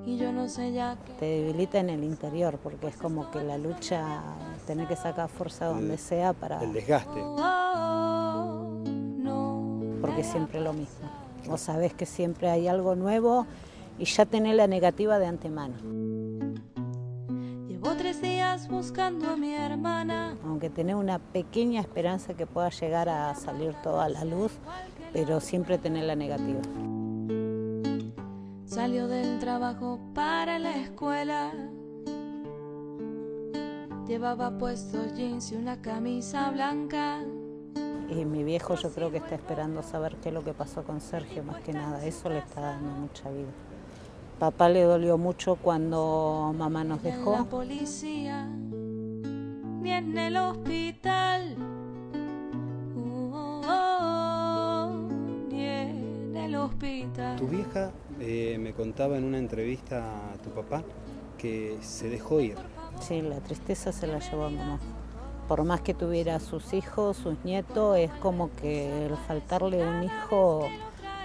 [0.04, 1.12] y yo no sé ya qué.
[1.14, 4.22] Te debilita en el interior porque es como que la lucha,
[4.66, 6.62] tener que sacar fuerza donde sea para...
[6.62, 7.22] El desgaste.
[10.00, 11.07] porque siempre lo mismo.
[11.46, 13.46] Vos sabés que siempre hay algo nuevo
[13.98, 15.74] y ya tenés la negativa de antemano.
[17.66, 20.36] Llevo tres días buscando a mi hermana.
[20.44, 24.52] Aunque tenés una pequeña esperanza que pueda llegar a salir toda a la luz,
[25.12, 26.60] pero siempre tenés la negativa.
[28.64, 31.52] Salió del trabajo para la escuela.
[34.06, 37.22] Llevaba puestos jeans y una camisa blanca.
[38.08, 41.00] Y mi viejo yo creo que está esperando saber qué es lo que pasó con
[41.00, 42.04] Sergio, más que nada.
[42.04, 43.48] Eso le está dando mucha vida.
[44.38, 47.44] Papá le dolió mucho cuando mamá nos Ni en la dejó.
[47.46, 51.56] policía, ni en el hospital.
[52.96, 55.08] Uh, oh, oh,
[55.50, 57.36] ni en el hospital.
[57.36, 57.90] Tu vieja
[58.20, 60.82] eh, me contaba en una entrevista a tu papá
[61.36, 62.56] que se dejó ir.
[63.00, 64.78] Sí, la tristeza se la llevó a mamá.
[65.48, 70.68] Por más que tuviera sus hijos, sus nietos, es como que el faltarle un hijo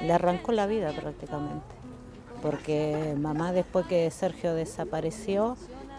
[0.02, 1.76] le arrancó la vida prácticamente.
[2.42, 5.58] Porque mamá después que Sergio desapareció,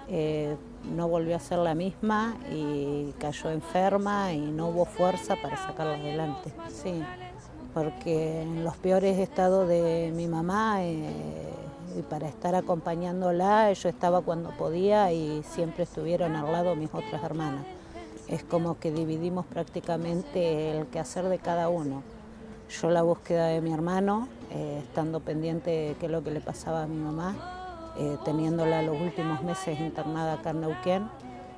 [0.08, 0.56] eh,
[0.94, 5.94] no volvió a ser la misma y cayó enferma y no hubo fuerza para sacarla
[5.94, 6.52] adelante.
[6.68, 7.02] Sí,
[7.72, 11.10] porque en los peores estados de mi mamá eh,
[11.98, 17.22] y para estar acompañándola, yo estaba cuando podía y siempre estuvieron al lado mis otras
[17.22, 17.64] hermanas.
[18.28, 22.02] Es como que dividimos prácticamente el quehacer de cada uno.
[22.80, 26.40] Yo la búsqueda de mi hermano, eh, estando pendiente de qué es lo que le
[26.40, 31.08] pasaba a mi mamá, eh, teniéndola los últimos meses internada acá en Neuquén.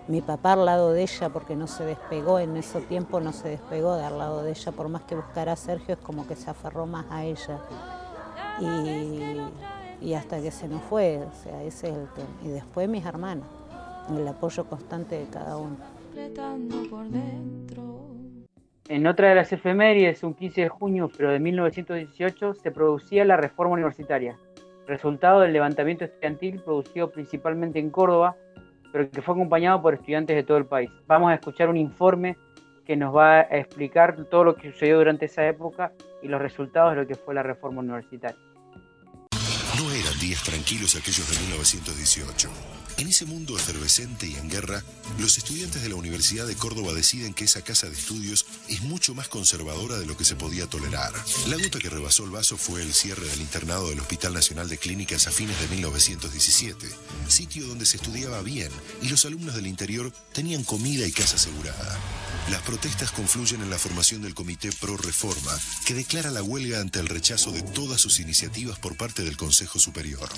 [0.09, 3.49] Mi papá al lado de ella, porque no se despegó, en ese tiempo no se
[3.49, 6.37] despegó de al lado de ella, por más que buscara a Sergio, es como que
[6.37, 7.61] se aferró más a ella.
[8.61, 12.29] Y, y hasta que se nos fue, o sea, ese es el tema.
[12.43, 13.47] Y después mis hermanas.
[14.11, 15.77] el apoyo constante de cada uno.
[18.89, 23.37] En otra de las efemérides, un 15 de junio, pero de 1918, se producía la
[23.37, 24.39] reforma universitaria,
[24.87, 28.37] resultado del levantamiento estudiantil producido principalmente en Córdoba,
[28.93, 30.91] pero que fue acompañado por estudiantes de todo el país.
[31.07, 32.37] Vamos a escuchar un informe
[32.87, 35.93] que nos va a explicar todo lo que sucedió durante esa época
[36.23, 38.39] y los resultados de lo que fue la reforma universitaria.
[39.77, 42.86] No eran días tranquilos aquellos de 1918.
[42.99, 44.83] En ese mundo efervescente y en guerra,
[45.19, 49.15] los estudiantes de la Universidad de Córdoba deciden que esa casa de estudios es mucho
[49.15, 51.13] más conservadora de lo que se podía tolerar.
[51.49, 54.79] La gota que rebasó el vaso fue el cierre del internado del Hospital Nacional de
[54.79, 56.89] Clínicas a fines de 1917,
[57.29, 58.71] sitio donde se estudiaba bien
[59.03, 61.99] y los alumnos del interior tenían comida y casa asegurada.
[62.51, 65.53] Las protestas confluyen en la formación del Comité Pro Reforma,
[65.85, 69.79] que declara la huelga ante el rechazo de todas sus iniciativas por parte del Consejo
[69.79, 70.31] Superior.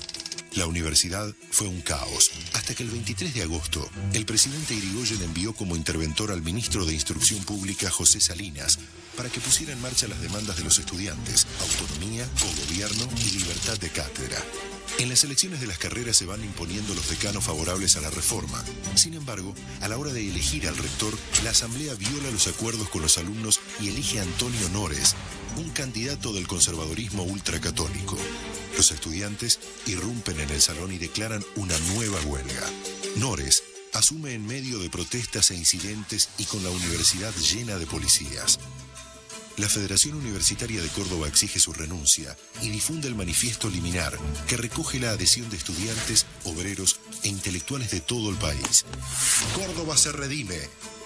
[0.58, 5.52] La universidad fue un caos, hasta que el 23 de agosto, el presidente Irigoyen envió
[5.52, 8.80] como interventor al ministro de Instrucción Pública, José Salinas,
[9.16, 13.90] para que pusiera en marcha las demandas de los estudiantes, autonomía, cogobierno y libertad de
[13.90, 14.42] cátedra.
[14.98, 18.60] En las elecciones de las carreras se van imponiendo los decanos favorables a la reforma.
[18.96, 23.02] Sin embargo, a la hora de elegir al rector, la Asamblea viola los acuerdos con
[23.02, 25.14] los alumnos y elige a Antonio Nores,
[25.56, 28.16] un candidato del conservadurismo ultracatólico.
[28.76, 32.70] Los estudiantes irrumpen en el salón y declaran una nueva huelga.
[33.16, 38.58] Nores asume en medio de protestas e incidentes y con la universidad llena de policías.
[39.56, 45.00] La Federación Universitaria de Córdoba exige su renuncia y difunde el manifiesto liminar que recoge
[45.00, 48.84] la adhesión de estudiantes, obreros e intelectuales de todo el país.
[49.56, 50.60] Córdoba se redime.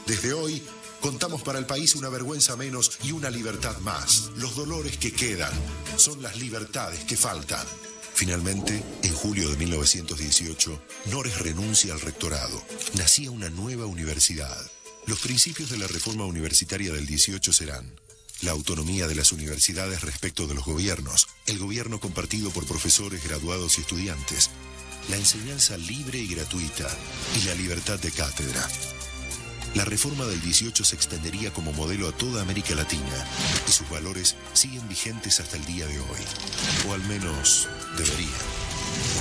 [0.06, 0.62] Desde hoy
[1.02, 4.30] contamos para el país una vergüenza menos y una libertad más.
[4.36, 5.52] Los dolores que quedan
[5.96, 7.66] son las libertades que faltan.
[8.14, 12.62] Finalmente, en julio de 1918, Nores renuncia al rectorado.
[12.94, 14.70] Nacía una nueva universidad.
[15.06, 17.92] Los principios de la reforma universitaria del 18 serán
[18.42, 23.78] la autonomía de las universidades respecto de los gobiernos, el gobierno compartido por profesores, graduados
[23.78, 24.50] y estudiantes,
[25.10, 26.88] la enseñanza libre y gratuita
[27.40, 28.68] y la libertad de cátedra.
[29.74, 33.26] La reforma del 18 se extendería como modelo a toda América Latina
[33.66, 36.20] y sus valores siguen vigentes hasta el día de hoy,
[36.88, 38.30] o al menos deberían.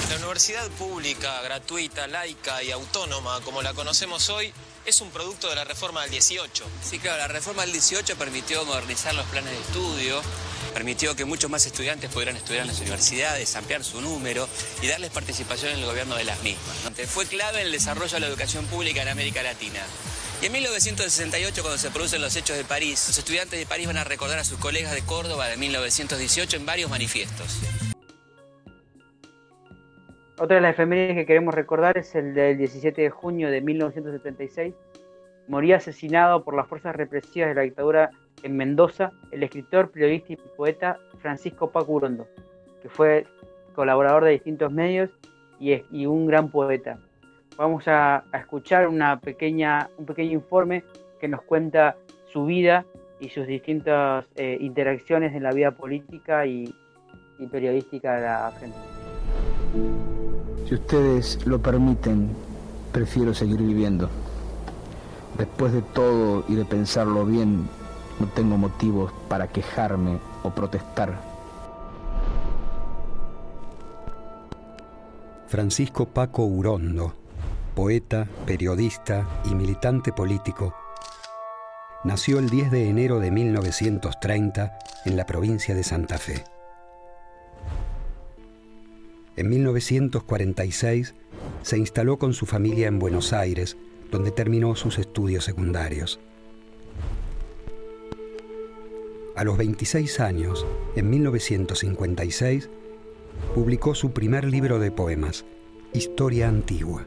[0.10, 4.52] La universidad pública, gratuita, laica y autónoma, como la conocemos hoy,
[4.86, 6.66] es un producto de la reforma del 18.
[6.84, 10.22] Sí, claro, la reforma del 18 permitió modernizar los planes de estudio,
[10.74, 14.50] permitió que muchos más estudiantes pudieran estudiar en las universidades, ampliar su número
[14.82, 16.76] y darles participación en el gobierno de las mismas.
[17.08, 19.80] Fue clave en el desarrollo de la educación pública en América Latina.
[20.42, 23.98] Y en 1968, cuando se producen los hechos de París, los estudiantes de París van
[23.98, 27.62] a recordar a sus colegas de Córdoba de 1918 en varios manifiestos.
[30.40, 34.74] Otra de las efemérides que queremos recordar es el del 17 de junio de 1976.
[35.48, 38.10] Moría asesinado por las fuerzas represivas de la dictadura
[38.42, 42.26] en Mendoza el escritor, periodista y poeta Francisco Paco Urondo,
[42.82, 43.28] que fue
[43.76, 45.12] colaborador de distintos medios
[45.60, 46.98] y, y un gran poeta.
[47.58, 50.84] Vamos a, a escuchar una pequeña, un pequeño informe
[51.20, 51.96] que nos cuenta
[52.32, 52.86] su vida
[53.20, 56.74] y sus distintas eh, interacciones en la vida política y,
[57.38, 58.84] y periodística de la Argentina.
[60.66, 62.30] Si ustedes lo permiten,
[62.92, 64.10] prefiero seguir viviendo.
[65.38, 67.68] Después de todo y de pensarlo bien,
[68.20, 71.14] no tengo motivos para quejarme o protestar.
[75.48, 77.14] Francisco Paco Urondo,
[77.76, 80.74] poeta, periodista y militante político,
[82.04, 86.44] nació el 10 de enero de 1930 en la provincia de Santa Fe.
[89.38, 91.16] En 1946
[91.62, 93.78] se instaló con su familia en Buenos Aires,
[94.12, 96.20] donde terminó sus estudios secundarios.
[99.36, 100.66] A los 26 años,
[100.96, 102.70] en 1956,
[103.56, 105.46] publicó su primer libro de poemas,
[105.94, 107.06] Historia Antigua.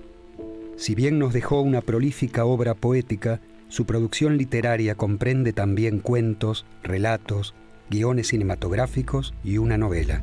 [0.77, 7.55] Si bien nos dejó una prolífica obra poética, su producción literaria comprende también cuentos, relatos,
[7.91, 10.23] guiones cinematográficos y una novela.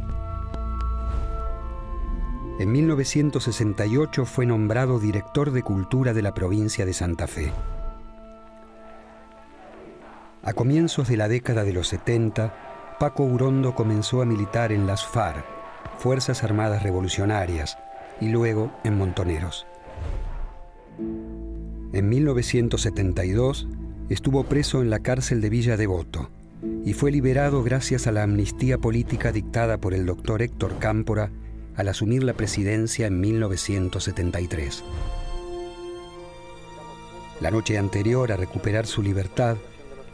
[2.60, 7.52] En 1968 fue nombrado director de Cultura de la provincia de Santa Fe.
[10.44, 15.06] A comienzos de la década de los 70, Paco Urondo comenzó a militar en las
[15.06, 15.44] FARC,
[15.98, 17.78] Fuerzas Armadas Revolucionarias,
[18.20, 19.66] y luego en Montoneros.
[21.94, 23.68] En 1972
[24.10, 26.30] estuvo preso en la cárcel de Villa Devoto
[26.86, 31.32] y fue liberado gracias a la amnistía política dictada por el doctor Héctor Cámpora
[31.76, 34.84] al asumir la presidencia en 1973.
[37.40, 39.58] La noche anterior a recuperar su libertad,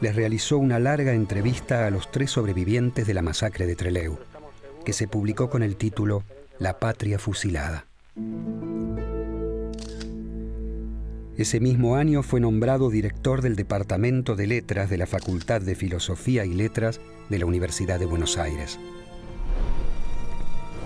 [0.00, 4.18] les realizó una larga entrevista a los tres sobrevivientes de la masacre de Trelew,
[4.84, 6.22] que se publicó con el título
[6.58, 7.84] La Patria Fusilada.
[11.38, 16.44] Ese mismo año fue nombrado director del Departamento de Letras de la Facultad de Filosofía
[16.44, 18.80] y Letras de la Universidad de Buenos Aires.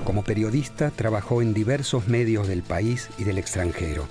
[0.05, 4.05] Como periodista trabajó en diversos medios del país y del extranjero,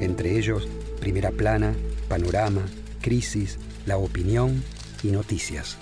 [0.00, 0.68] entre ellos
[1.00, 1.72] Primera Plana,
[2.06, 2.60] Panorama,
[3.00, 4.62] Crisis, La Opinión
[5.02, 5.78] y Noticias.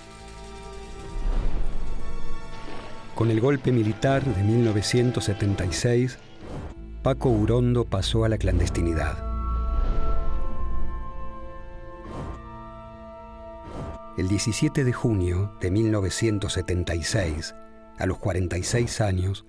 [3.17, 6.17] Con el golpe militar de 1976,
[7.03, 9.30] Paco Urondo pasó a la clandestinidad.
[14.21, 17.55] El 17 de junio de 1976,
[17.99, 19.47] a los 46 años,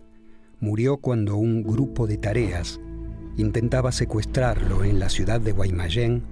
[0.61, 2.79] murió cuando un grupo de tareas
[3.35, 6.23] intentaba secuestrarlo en la ciudad de Guaymallén,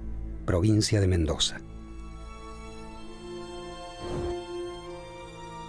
[0.46, 1.60] provincia de Mendoza.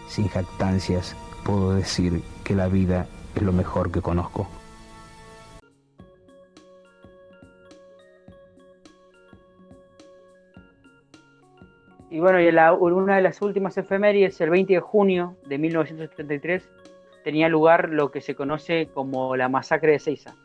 [0.08, 1.14] Sin jactancias,
[1.44, 3.06] puedo decir que la vida
[3.36, 4.48] es lo mejor que conozco.
[12.12, 16.70] Y bueno, y la- una de las últimas efemérides, el 20 de junio de 1973,
[17.24, 20.36] tenía lugar lo que se conoce como la masacre de Seiza.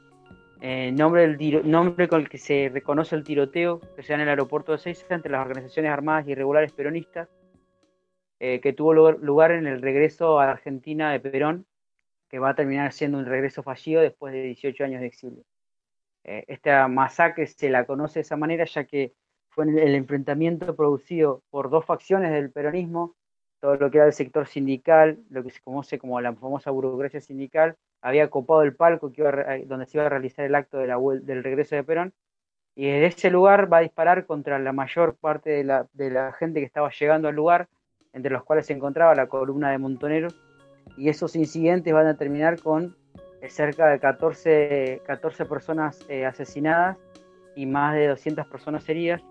[0.60, 4.72] Eh, nombre, con el que se reconoce el tiroteo que se da en el aeropuerto
[4.72, 7.28] de Seiza entre las organizaciones armadas irregulares peronistas,
[8.38, 11.66] eh, que tuvo lugar, lugar en el regreso a Argentina de Perón,
[12.28, 15.42] que va a terminar siendo un regreso fallido después de 18 años de exilio.
[16.22, 19.12] Eh, esta masacre se la conoce de esa manera ya que
[19.56, 23.14] fue el enfrentamiento producido por dos facciones del peronismo,
[23.58, 27.22] todo lo que era el sector sindical, lo que se conoce como la famosa burocracia
[27.22, 30.54] sindical, había copado el palco que iba a re- donde se iba a realizar el
[30.54, 32.12] acto de la del regreso de Perón,
[32.76, 36.32] y desde ese lugar va a disparar contra la mayor parte de la, de la
[36.34, 37.66] gente que estaba llegando al lugar,
[38.12, 40.38] entre los cuales se encontraba la columna de montoneros,
[40.98, 42.94] y esos incidentes van a terminar con
[43.40, 46.98] eh, cerca de 14, 14 personas eh, asesinadas
[47.56, 49.22] y más de 200 personas heridas.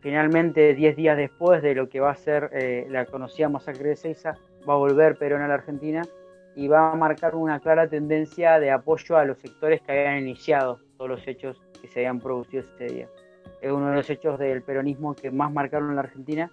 [0.00, 3.96] Finalmente, 10 días después de lo que va a ser eh, la conocida masacre de
[3.96, 4.34] Seiza,
[4.68, 6.02] va a volver Perón a la Argentina
[6.56, 10.80] y va a marcar una clara tendencia de apoyo a los sectores que habían iniciado
[10.96, 13.08] todos los hechos que se habían producido ese día.
[13.60, 16.50] Es uno de los hechos del peronismo que más marcaron la Argentina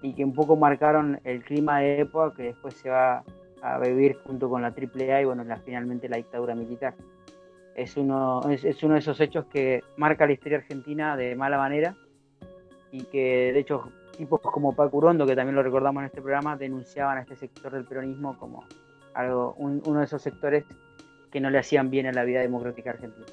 [0.00, 3.24] y que un poco marcaron el clima de época que después se va
[3.62, 6.94] a vivir junto con la AAA y bueno, finalmente la dictadura militar.
[7.74, 11.94] Es uno, es uno de esos hechos que marca la historia argentina de mala manera
[12.92, 16.56] y que de hecho tipos como Paco Urondo, que también lo recordamos en este programa,
[16.56, 18.64] denunciaban a este sector del peronismo como
[19.14, 20.64] algo, un- uno de esos sectores
[21.30, 23.26] que no le hacían bien a la vida democrática argentina.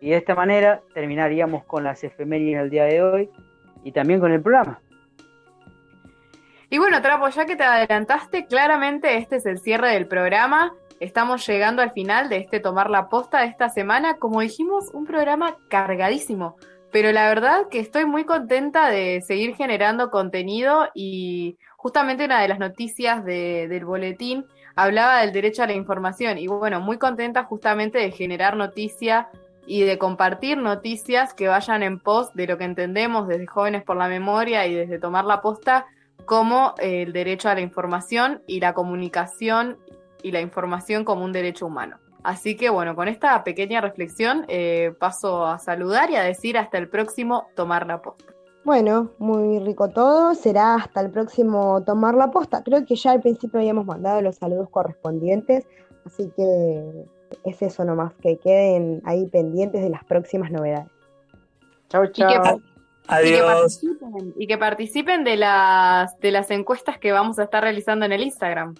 [0.00, 3.30] Y de esta manera terminaríamos con las efemérides del día de hoy
[3.82, 4.80] y también con el programa.
[6.68, 10.74] Y bueno, Trapo, ya que te adelantaste, claramente este es el cierre del programa.
[10.98, 14.16] Estamos llegando al final de este Tomar la Posta de esta semana.
[14.18, 16.56] Como dijimos, un programa cargadísimo.
[16.96, 22.48] Pero la verdad que estoy muy contenta de seguir generando contenido y justamente una de
[22.48, 26.38] las noticias de- del boletín hablaba del derecho a la información.
[26.38, 29.28] Y bueno, muy contenta justamente de generar noticia
[29.66, 33.98] y de compartir noticias que vayan en pos de lo que entendemos desde Jóvenes por
[33.98, 35.84] la Memoria y desde Tomar la Posta
[36.24, 39.76] como eh, el derecho a la información y la comunicación
[40.22, 41.98] y la información como un derecho humano.
[42.26, 46.76] Así que bueno, con esta pequeña reflexión eh, paso a saludar y a decir hasta
[46.76, 48.24] el próximo Tomar la Posta.
[48.64, 50.34] Bueno, muy rico todo.
[50.34, 52.64] Será hasta el próximo tomar la posta.
[52.64, 55.68] Creo que ya al principio habíamos mandado los saludos correspondientes,
[56.04, 57.04] así que
[57.44, 60.88] es eso nomás, que queden ahí pendientes de las próximas novedades.
[61.90, 67.12] Chau, Y que, y que participen, y que participen de las, de las encuestas que
[67.12, 68.74] vamos a estar realizando en el Instagram.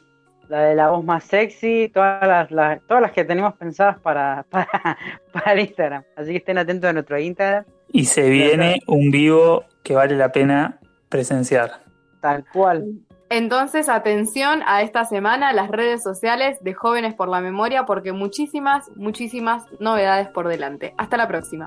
[0.49, 4.45] La de la voz más sexy, todas las, las- todas las que tenemos pensadas para,
[4.51, 4.97] para,
[5.33, 6.05] para el Instagram.
[6.17, 7.65] Así que estén atentos a nuestro Instagram.
[7.93, 10.79] Y se viene un vivo que vale la pena
[11.09, 11.81] presenciar.
[12.21, 12.85] Tal cual.
[13.29, 18.89] Entonces, atención a esta semana, las redes sociales de Jóvenes por la Memoria, porque muchísimas,
[18.95, 20.95] muchísimas novedades por delante.
[20.97, 21.67] Hasta la próxima.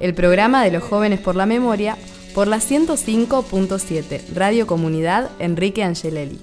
[0.00, 1.96] el programa de los jóvenes por la memoria
[2.34, 6.38] por la 105.7 Radio Comunidad Enrique Angelelli.